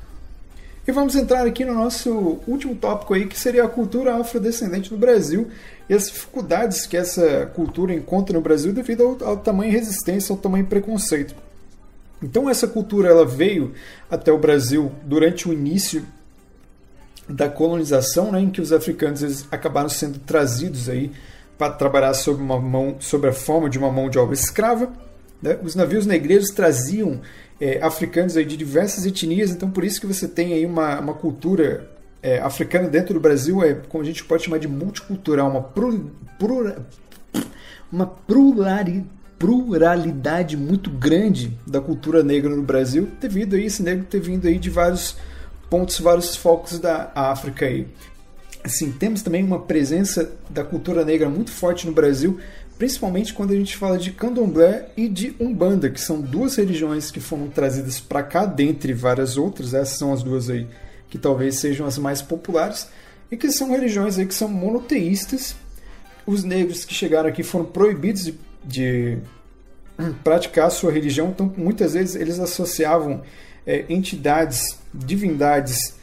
E 0.90 0.92
vamos 0.92 1.14
entrar 1.14 1.46
aqui 1.46 1.64
no 1.64 1.72
nosso 1.72 2.40
último 2.48 2.74
tópico 2.74 3.14
aí, 3.14 3.24
que 3.24 3.38
seria 3.38 3.62
a 3.62 3.68
cultura 3.68 4.16
afrodescendente 4.16 4.90
no 4.90 4.98
Brasil 4.98 5.46
e 5.88 5.94
as 5.94 6.10
dificuldades 6.10 6.84
que 6.84 6.96
essa 6.96 7.46
cultura 7.54 7.94
encontra 7.94 8.34
no 8.36 8.40
Brasil 8.42 8.72
devido 8.72 9.04
ao, 9.04 9.28
ao 9.28 9.36
tamanho 9.36 9.70
resistência, 9.70 10.32
ao 10.32 10.36
tamanho 10.36 10.66
preconceito. 10.66 11.32
Então 12.20 12.50
essa 12.50 12.66
cultura 12.66 13.08
ela 13.08 13.24
veio 13.24 13.72
até 14.10 14.32
o 14.32 14.38
Brasil 14.38 14.90
durante 15.04 15.48
o 15.48 15.52
início 15.52 16.04
da 17.28 17.48
colonização, 17.48 18.32
né, 18.32 18.40
em 18.40 18.50
que 18.50 18.60
os 18.60 18.72
africanos 18.72 19.22
eles 19.22 19.46
acabaram 19.48 19.88
sendo 19.88 20.18
trazidos 20.18 20.88
aí 20.88 21.12
para 21.56 21.72
trabalhar 21.72 22.14
sob 22.14 22.42
uma 22.42 22.58
mão, 22.58 22.96
sob 22.98 23.28
a 23.28 23.32
forma 23.32 23.70
de 23.70 23.78
uma 23.78 23.92
mão 23.92 24.10
de 24.10 24.18
obra 24.18 24.34
escrava. 24.34 24.92
Né? 25.40 25.56
Os 25.62 25.76
navios 25.76 26.04
negreiros 26.04 26.50
traziam 26.50 27.20
é, 27.60 27.78
africanos 27.82 28.36
aí 28.36 28.44
de 28.44 28.56
diversas 28.56 29.04
etnias, 29.04 29.50
então 29.50 29.70
por 29.70 29.84
isso 29.84 30.00
que 30.00 30.06
você 30.06 30.26
tem 30.26 30.54
aí 30.54 30.64
uma, 30.64 30.98
uma 30.98 31.14
cultura 31.14 31.90
é, 32.22 32.38
africana 32.38 32.88
dentro 32.88 33.14
do 33.14 33.20
Brasil, 33.20 33.62
é 33.62 33.74
como 33.74 34.02
a 34.02 34.06
gente 34.06 34.24
pode 34.24 34.44
chamar 34.44 34.58
de 34.58 34.68
multicultural, 34.68 35.50
uma, 35.50 35.62
plur, 35.62 36.06
plur, 36.38 36.74
uma 37.92 38.06
pluralidade, 38.06 39.04
pluralidade 39.38 40.56
muito 40.56 40.90
grande 40.90 41.56
da 41.66 41.80
cultura 41.80 42.22
negra 42.22 42.54
no 42.54 42.62
Brasil, 42.62 43.08
devido 43.20 43.56
a 43.56 43.58
esse 43.58 43.82
negro 43.82 44.04
ter 44.04 44.20
vindo 44.20 44.46
aí 44.46 44.58
de 44.58 44.70
vários 44.70 45.16
pontos, 45.68 45.98
vários 46.00 46.36
focos 46.36 46.78
da 46.78 47.10
África 47.14 47.64
aí. 47.66 47.86
Assim, 48.62 48.92
temos 48.92 49.22
também 49.22 49.42
uma 49.42 49.58
presença 49.58 50.32
da 50.48 50.62
cultura 50.62 51.04
negra 51.04 51.28
muito 51.28 51.50
forte 51.50 51.86
no 51.86 51.92
Brasil, 51.92 52.38
principalmente 52.78 53.32
quando 53.32 53.52
a 53.52 53.56
gente 53.56 53.76
fala 53.76 53.96
de 53.96 54.12
candomblé 54.12 54.88
e 54.96 55.08
de 55.08 55.34
umbanda, 55.40 55.90
que 55.90 56.00
são 56.00 56.20
duas 56.20 56.56
religiões 56.56 57.10
que 57.10 57.20
foram 57.20 57.48
trazidas 57.48 58.00
para 58.00 58.22
cá, 58.22 58.44
dentre 58.44 58.92
várias 58.92 59.36
outras, 59.36 59.74
essas 59.74 59.98
são 59.98 60.12
as 60.12 60.22
duas 60.22 60.50
aí 60.50 60.66
que 61.08 61.18
talvez 61.18 61.56
sejam 61.56 61.86
as 61.86 61.98
mais 61.98 62.22
populares, 62.22 62.88
e 63.30 63.36
que 63.36 63.50
são 63.50 63.70
religiões 63.70 64.18
aí 64.18 64.26
que 64.26 64.34
são 64.34 64.48
monoteístas. 64.48 65.56
Os 66.26 66.44
negros 66.44 66.84
que 66.84 66.94
chegaram 66.94 67.28
aqui 67.28 67.42
foram 67.42 67.64
proibidos 67.64 68.24
de, 68.24 68.34
de 68.64 69.18
praticar 70.22 70.66
a 70.66 70.70
sua 70.70 70.92
religião, 70.92 71.30
então 71.30 71.52
muitas 71.56 71.94
vezes 71.94 72.14
eles 72.14 72.38
associavam 72.38 73.22
é, 73.66 73.84
entidades, 73.88 74.78
divindades 74.92 75.94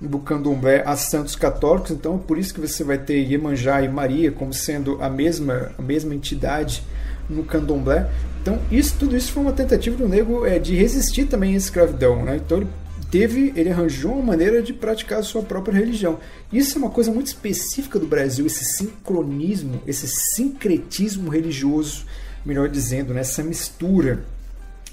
do 0.00 0.18
candomblé 0.18 0.82
a 0.84 0.96
santos 0.96 1.36
católicos, 1.36 1.90
então 1.90 2.18
por 2.18 2.36
isso 2.36 2.52
que 2.52 2.60
você 2.60 2.82
vai 2.82 2.98
ter 2.98 3.18
Iemanjá 3.18 3.82
e 3.82 3.88
Maria 3.88 4.32
como 4.32 4.52
sendo 4.52 5.00
a 5.00 5.08
mesma, 5.08 5.72
a 5.78 5.82
mesma 5.82 6.14
entidade 6.14 6.82
no 7.28 7.44
candomblé. 7.44 8.10
Então, 8.42 8.60
isso, 8.70 8.96
tudo 8.98 9.16
isso 9.16 9.32
foi 9.32 9.42
uma 9.42 9.52
tentativa 9.52 9.96
do 9.96 10.08
negro 10.08 10.44
é, 10.44 10.58
de 10.58 10.74
resistir 10.74 11.24
também 11.24 11.54
à 11.54 11.56
escravidão. 11.56 12.22
Né? 12.24 12.36
Então, 12.36 12.58
ele 12.58 12.68
teve, 13.10 13.52
ele 13.56 13.70
arranjou 13.70 14.12
uma 14.12 14.22
maneira 14.22 14.62
de 14.62 14.72
praticar 14.72 15.20
a 15.20 15.22
sua 15.22 15.42
própria 15.42 15.78
religião. 15.78 16.18
Isso 16.52 16.76
é 16.76 16.78
uma 16.78 16.90
coisa 16.90 17.10
muito 17.10 17.28
específica 17.28 17.98
do 17.98 18.06
Brasil, 18.06 18.46
esse 18.46 18.64
sincronismo, 18.64 19.80
esse 19.86 20.06
sincretismo 20.06 21.30
religioso, 21.30 22.04
melhor 22.44 22.68
dizendo, 22.68 23.14
né? 23.14 23.20
essa 23.20 23.42
mistura. 23.42 24.24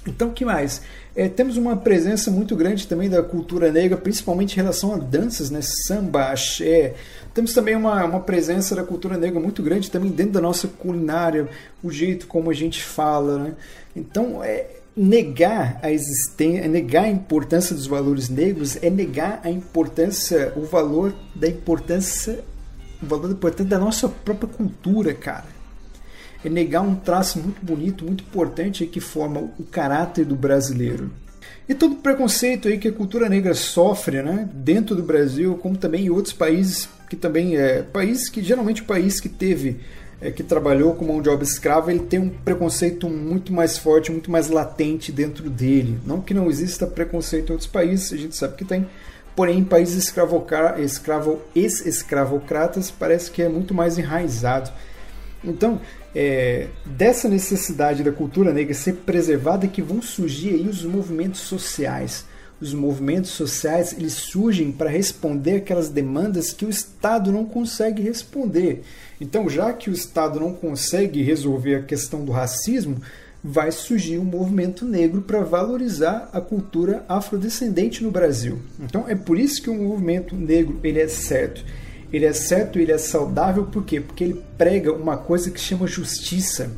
Então, 0.06 0.30
que 0.30 0.44
mais? 0.44 0.82
É, 1.14 1.28
temos 1.28 1.56
uma 1.56 1.76
presença 1.76 2.30
muito 2.30 2.56
grande 2.56 2.88
também 2.88 3.08
da 3.08 3.22
cultura 3.22 3.70
negra, 3.70 3.96
principalmente 3.96 4.54
em 4.54 4.56
relação 4.56 4.92
a 4.94 4.96
danças, 4.96 5.48
né? 5.48 5.60
samba, 5.62 6.32
axé. 6.32 6.94
Temos 7.32 7.52
também 7.52 7.76
uma, 7.76 8.04
uma 8.04 8.20
presença 8.20 8.74
da 8.74 8.82
cultura 8.82 9.16
negra 9.16 9.38
muito 9.38 9.62
grande 9.62 9.90
também 9.90 10.10
dentro 10.10 10.32
da 10.32 10.40
nossa 10.40 10.66
culinária, 10.66 11.48
o 11.82 11.90
jeito 11.90 12.26
como 12.26 12.50
a 12.50 12.54
gente 12.54 12.82
fala. 12.82 13.38
Né? 13.38 13.52
Então, 13.94 14.42
é, 14.42 14.66
negar 14.96 15.78
a 15.82 15.92
existência, 15.92 16.66
negar 16.66 17.04
a 17.04 17.08
importância 17.08 17.74
dos 17.74 17.86
valores 17.86 18.28
negros 18.28 18.76
é 18.82 18.90
negar 18.90 19.40
a 19.44 19.50
importância, 19.50 20.52
o 20.56 20.62
valor 20.62 21.14
da 21.34 21.46
importância, 21.46 22.42
o 23.00 23.06
valor 23.06 23.30
importante 23.30 23.68
da 23.68 23.78
nossa 23.78 24.08
própria 24.08 24.48
cultura, 24.48 25.14
cara 25.14 25.61
é 26.44 26.48
negar 26.48 26.82
um 26.82 26.94
traço 26.94 27.38
muito 27.38 27.64
bonito, 27.64 28.04
muito 28.04 28.24
importante 28.24 28.86
que 28.86 29.00
forma 29.00 29.40
o 29.58 29.64
caráter 29.64 30.24
do 30.24 30.34
brasileiro. 30.34 31.10
E 31.68 31.74
todo 31.74 31.92
o 31.92 31.96
preconceito 31.96 32.68
aí 32.68 32.78
que 32.78 32.88
a 32.88 32.92
cultura 32.92 33.28
negra 33.28 33.54
sofre, 33.54 34.22
né, 34.22 34.48
dentro 34.52 34.96
do 34.96 35.02
Brasil, 35.02 35.56
como 35.56 35.76
também 35.76 36.06
em 36.06 36.10
outros 36.10 36.34
países 36.34 36.88
que 37.08 37.16
também 37.16 37.56
é 37.56 37.82
país 37.82 38.28
que 38.28 38.42
geralmente 38.42 38.82
o 38.82 38.86
país 38.86 39.20
que 39.20 39.28
teve 39.28 39.80
é, 40.22 40.30
que 40.30 40.42
trabalhou 40.42 40.94
com 40.94 41.04
mão 41.04 41.20
de 41.20 41.28
obra 41.28 41.44
escrava, 41.44 41.92
ele 41.92 42.04
tem 42.04 42.20
um 42.20 42.30
preconceito 42.30 43.08
muito 43.10 43.52
mais 43.52 43.76
forte, 43.76 44.12
muito 44.12 44.30
mais 44.30 44.48
latente 44.48 45.10
dentro 45.10 45.50
dele. 45.50 45.98
Não 46.06 46.20
que 46.20 46.32
não 46.32 46.48
exista 46.48 46.86
preconceito 46.86 47.48
em 47.48 47.52
outros 47.52 47.68
países, 47.68 48.12
a 48.12 48.16
gente 48.16 48.36
sabe 48.36 48.54
que 48.56 48.64
tem, 48.64 48.88
porém 49.34 49.58
em 49.58 49.64
países 49.64 49.96
escravo, 49.96 50.46
ex-escravocratas 51.56 52.90
parece 52.90 53.30
que 53.30 53.42
é 53.42 53.48
muito 53.48 53.74
mais 53.74 53.98
enraizado. 53.98 54.70
Então, 55.44 55.80
é, 56.14 56.68
dessa 56.84 57.28
necessidade 57.28 58.02
da 58.02 58.12
cultura 58.12 58.52
negra 58.52 58.74
ser 58.74 58.96
preservada 58.96 59.66
que 59.66 59.82
vão 59.82 60.02
surgir 60.02 60.50
aí 60.50 60.68
os 60.68 60.84
movimentos 60.84 61.40
sociais. 61.40 62.24
Os 62.60 62.72
movimentos 62.72 63.30
sociais 63.30 63.92
eles 63.92 64.12
surgem 64.12 64.70
para 64.70 64.88
responder 64.88 65.56
aquelas 65.56 65.88
demandas 65.88 66.52
que 66.52 66.64
o 66.64 66.70
Estado 66.70 67.32
não 67.32 67.44
consegue 67.44 68.02
responder. 68.02 68.84
Então, 69.20 69.48
já 69.48 69.72
que 69.72 69.90
o 69.90 69.92
Estado 69.92 70.38
não 70.38 70.52
consegue 70.52 71.22
resolver 71.22 71.74
a 71.76 71.82
questão 71.82 72.24
do 72.24 72.30
racismo, 72.30 73.00
vai 73.42 73.72
surgir 73.72 74.18
um 74.18 74.24
movimento 74.24 74.84
negro 74.84 75.22
para 75.22 75.42
valorizar 75.42 76.30
a 76.32 76.40
cultura 76.40 77.04
afrodescendente 77.08 78.04
no 78.04 78.12
Brasil. 78.12 78.60
Então, 78.78 79.08
é 79.08 79.16
por 79.16 79.36
isso 79.36 79.60
que 79.60 79.70
o 79.70 79.74
movimento 79.74 80.36
negro 80.36 80.78
ele 80.84 81.00
é 81.00 81.08
certo 81.08 81.64
ele 82.12 82.26
é 82.26 82.32
certo, 82.32 82.78
ele 82.78 82.92
é 82.92 82.98
saudável, 82.98 83.64
por 83.64 83.84
quê? 83.84 84.00
Porque 84.00 84.24
ele 84.24 84.42
prega 84.58 84.92
uma 84.92 85.16
coisa 85.16 85.50
que 85.50 85.58
chama 85.58 85.86
justiça. 85.86 86.70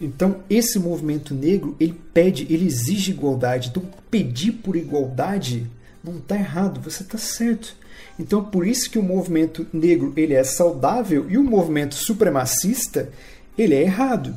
Então, 0.00 0.36
esse 0.48 0.78
movimento 0.78 1.34
negro, 1.34 1.76
ele 1.78 1.98
pede, 2.12 2.46
ele 2.50 2.66
exige 2.66 3.12
igualdade. 3.12 3.68
Então, 3.68 3.82
pedir 4.10 4.52
por 4.52 4.76
igualdade 4.76 5.66
não 6.02 6.18
está 6.18 6.36
errado, 6.36 6.80
você 6.80 7.02
está 7.02 7.18
certo. 7.18 7.76
Então, 8.18 8.42
por 8.44 8.66
isso 8.66 8.90
que 8.90 8.98
o 8.98 9.02
movimento 9.02 9.66
negro 9.72 10.12
ele 10.16 10.34
é 10.34 10.44
saudável 10.44 11.26
e 11.28 11.38
o 11.38 11.44
movimento 11.44 11.94
supremacista 11.94 13.08
ele 13.56 13.74
é 13.74 13.82
errado. 13.82 14.34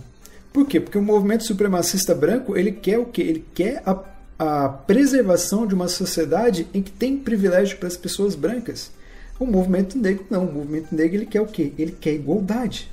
Por 0.54 0.66
quê? 0.66 0.80
Porque 0.80 0.98
o 0.98 1.04
movimento 1.04 1.44
supremacista 1.44 2.16
branco 2.16 2.56
ele 2.56 2.72
quer 2.72 3.00
o 3.00 3.06
quê? 3.06 3.22
Ele 3.22 3.46
quer 3.54 3.84
a, 3.86 4.00
a 4.40 4.70
preservação 4.70 5.68
de 5.68 5.74
uma 5.74 5.88
sociedade 5.88 6.68
em 6.74 6.82
que 6.82 6.92
tem 6.92 7.18
privilégio 7.18 7.78
para 7.78 7.88
as 7.88 7.98
pessoas 7.98 8.36
brancas. 8.36 8.92
O 9.38 9.46
movimento 9.46 9.98
negro 9.98 10.26
não, 10.30 10.46
o 10.46 10.54
movimento 10.54 10.96
negro 10.96 11.18
ele 11.18 11.26
quer 11.26 11.42
o 11.42 11.48
quê? 11.48 11.74
Ele 11.78 11.92
quer 11.92 12.14
igualdade. 12.14 12.90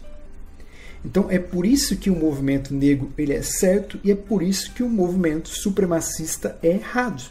Então 1.05 1.31
é 1.31 1.39
por 1.39 1.67
isso 1.67 1.97
que 1.97 2.11
o 2.11 2.17
movimento 2.17 2.75
negro 2.75 3.13
ele 3.17 3.33
é 3.33 3.43
certo 3.43 3.99
e 4.05 4.11
é 4.11 4.15
por 4.15 4.43
isso 4.43 4.73
que 4.73 4.83
o 4.83 4.89
movimento 4.89 5.49
supremacista 5.49 6.59
é 6.63 6.71
errado. 6.71 7.31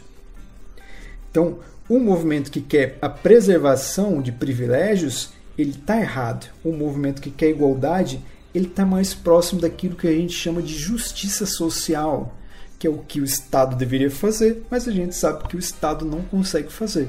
Então, 1.30 1.58
o 1.88 1.98
movimento 1.98 2.50
que 2.50 2.60
quer 2.60 2.98
a 3.00 3.08
preservação 3.08 4.20
de 4.20 4.30
privilégios, 4.30 5.30
ele 5.56 5.70
está 5.70 5.98
errado. 5.98 6.50
O 6.62 6.72
movimento 6.72 7.22
que 7.22 7.30
quer 7.30 7.48
igualdade, 7.48 8.20
ele 8.54 8.66
está 8.66 8.84
mais 8.84 9.14
próximo 9.14 9.60
daquilo 9.60 9.96
que 9.96 10.06
a 10.06 10.12
gente 10.12 10.34
chama 10.34 10.62
de 10.62 10.74
justiça 10.74 11.46
social, 11.46 12.36
que 12.78 12.86
é 12.86 12.90
o 12.90 12.98
que 12.98 13.20
o 13.20 13.24
Estado 13.24 13.76
deveria 13.76 14.10
fazer, 14.10 14.62
mas 14.70 14.86
a 14.86 14.92
gente 14.92 15.14
sabe 15.14 15.48
que 15.48 15.56
o 15.56 15.58
Estado 15.58 16.04
não 16.04 16.22
consegue 16.22 16.70
fazer. 16.70 17.08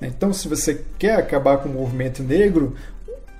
Então, 0.00 0.32
se 0.32 0.46
você 0.46 0.82
quer 0.98 1.16
acabar 1.16 1.58
com 1.58 1.68
o 1.68 1.72
movimento 1.72 2.22
negro, 2.22 2.76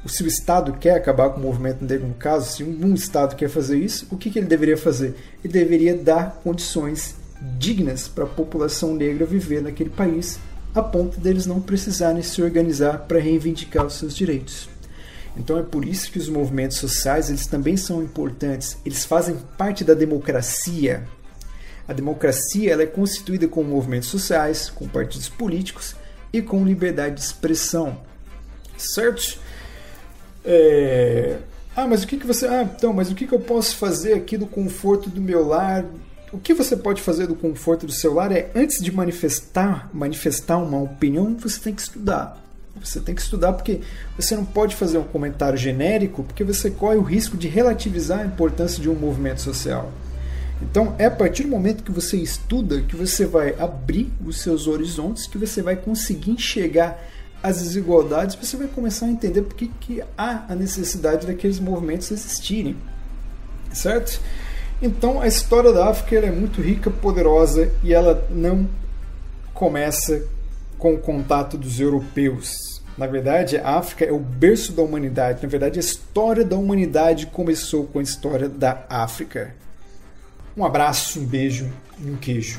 se 0.07 0.23
o 0.23 0.27
Estado 0.27 0.73
quer 0.75 0.95
acabar 0.95 1.31
com 1.31 1.41
o 1.41 1.43
movimento 1.43 1.85
negro, 1.85 2.07
no 2.07 2.15
caso, 2.15 2.51
se 2.51 2.65
um 2.65 2.95
Estado 2.95 3.37
quer 3.37 3.49
fazer 3.49 3.79
isso, 3.79 4.07
o 4.11 4.17
que, 4.17 4.31
que 4.31 4.39
ele 4.39 4.47
deveria 4.47 4.77
fazer? 4.77 5.15
Ele 5.45 5.53
deveria 5.53 5.95
dar 5.97 6.41
condições 6.43 7.17
dignas 7.59 8.09
para 8.09 8.25
a 8.25 8.29
população 8.29 8.95
negra 8.95 9.27
viver 9.27 9.63
naquele 9.63 9.91
país, 9.91 10.39
a 10.75 10.83
ponto 10.83 11.19
deles 11.21 11.47
não 11.47 11.61
precisarem 11.61 12.23
se 12.23 12.41
organizar 12.43 13.01
para 13.01 13.19
reivindicar 13.19 13.87
os 13.87 13.95
seus 13.95 14.15
direitos. 14.15 14.69
Então 15.37 15.59
é 15.59 15.63
por 15.63 15.85
isso 15.85 16.11
que 16.11 16.19
os 16.19 16.29
movimentos 16.29 16.79
sociais 16.79 17.29
eles 17.29 17.47
também 17.47 17.77
são 17.77 18.03
importantes. 18.03 18.79
Eles 18.87 19.05
fazem 19.05 19.37
parte 19.59 19.85
da 19.85 19.93
democracia. 19.93 21.07
A 21.87 21.93
democracia 21.93 22.73
ela 22.73 22.83
é 22.83 22.87
constituída 22.87 23.47
com 23.47 23.63
movimentos 23.63 24.09
sociais, 24.09 24.71
com 24.71 24.89
partidos 24.89 25.29
políticos 25.29 25.95
e 26.39 26.43
com 26.43 26.65
liberdade 26.65 27.17
de 27.17 27.21
expressão. 27.21 27.99
Certo? 28.77 29.39
É... 30.45 31.39
Ah, 31.75 31.87
mas 31.87 32.05
o 32.05 32.07
que, 32.07 32.17
que 32.17 32.27
você. 32.27 32.47
Ah, 32.47 32.63
então, 32.63 32.93
mas 32.93 33.11
o 33.11 33.15
que, 33.15 33.27
que 33.27 33.35
eu 33.35 33.41
posso 33.41 33.77
fazer 33.77 34.15
aqui 34.15 34.39
do 34.39 34.47
conforto 34.47 35.11
do 35.11 35.21
meu 35.21 35.47
lar 35.47 35.85
o 36.33 36.39
que 36.39 36.53
você 36.53 36.77
pode 36.77 37.01
fazer 37.01 37.27
do 37.27 37.35
conforto 37.35 37.87
do 37.87 37.93
seu 37.93 38.13
lar 38.13 38.33
é, 38.33 38.51
antes 38.55 38.83
de 38.83 38.93
manifestar, 38.93 39.89
manifestar 39.93 40.59
uma 40.59 40.83
opinião, 40.83 41.37
você 41.37 41.61
tem 41.61 41.75
que 41.75 41.81
estudar. 41.81 42.43
Você 42.79 43.01
tem 43.01 43.15
que 43.15 43.23
estudar 43.23 43.53
porque 43.55 43.81
você 44.19 44.37
não 44.37 44.45
pode 44.45 44.77
fazer 44.77 44.99
um 44.99 45.05
comentário 45.05 45.57
genérico, 45.57 46.23
porque 46.25 46.45
você 46.45 46.71
corre 46.71 46.97
o 46.97 47.03
risco 47.03 47.37
de 47.37 47.49
relativizar 47.49 48.21
a 48.21 48.27
importância 48.27 48.83
de 48.83 48.91
um 48.91 48.95
movimento 48.95 49.41
social. 49.41 49.91
Então, 50.61 50.95
é 50.99 51.05
a 51.05 51.11
partir 51.11 51.43
do 51.43 51.51
momento 51.51 51.85
que 51.85 51.93
você 51.93 52.17
estuda 52.17 52.81
que 52.81 52.97
você 52.97 53.27
vai 53.27 53.55
abrir 53.59 54.11
os 54.25 54.41
seus 54.41 54.67
horizontes, 54.67 55.27
que 55.27 55.37
você 55.37 55.61
vai 55.61 55.77
conseguir 55.77 56.31
enxergar 56.31 56.99
as 57.43 57.63
desigualdades, 57.63 58.35
você 58.35 58.57
vai 58.57 58.67
começar 58.67 59.07
a 59.07 59.11
entender 59.11 59.43
por 59.43 59.55
que, 59.55 59.69
que 59.81 60.03
há 60.17 60.47
a 60.49 60.55
necessidade 60.55 61.27
daqueles 61.27 61.61
movimentos 61.61 62.11
existirem. 62.11 62.77
Certo? 63.73 64.21
Então, 64.81 65.21
a 65.21 65.27
história 65.27 65.73
da 65.73 65.89
África 65.89 66.27
é 66.27 66.31
muito 66.31 66.61
rica, 66.61 66.91
poderosa 66.91 67.71
e 67.83 67.93
ela 67.93 68.27
não 68.31 68.69
começa 69.53 70.27
com 70.79 70.95
o 70.95 70.99
contato 70.99 71.57
dos 71.57 71.81
europeus. 71.81 72.83
Na 72.97 73.07
verdade, 73.07 73.59
a 73.59 73.77
África 73.77 74.05
é 74.05 74.13
o 74.13 74.19
berço 74.19 74.73
da 74.73 74.83
humanidade. 74.83 75.43
Na 75.43 75.49
verdade, 75.49 75.79
a 75.79 75.81
história 75.81 76.45
da 76.45 76.57
humanidade 76.57 77.27
começou 77.27 77.85
com 77.87 77.99
a 77.99 78.03
história 78.03 78.49
da 78.49 78.85
África. 78.89 79.55
Um 80.57 80.65
abraço, 80.65 81.21
um 81.21 81.25
beijo 81.27 81.71
e 82.01 82.11
um 82.11 82.17
queijo. 82.17 82.59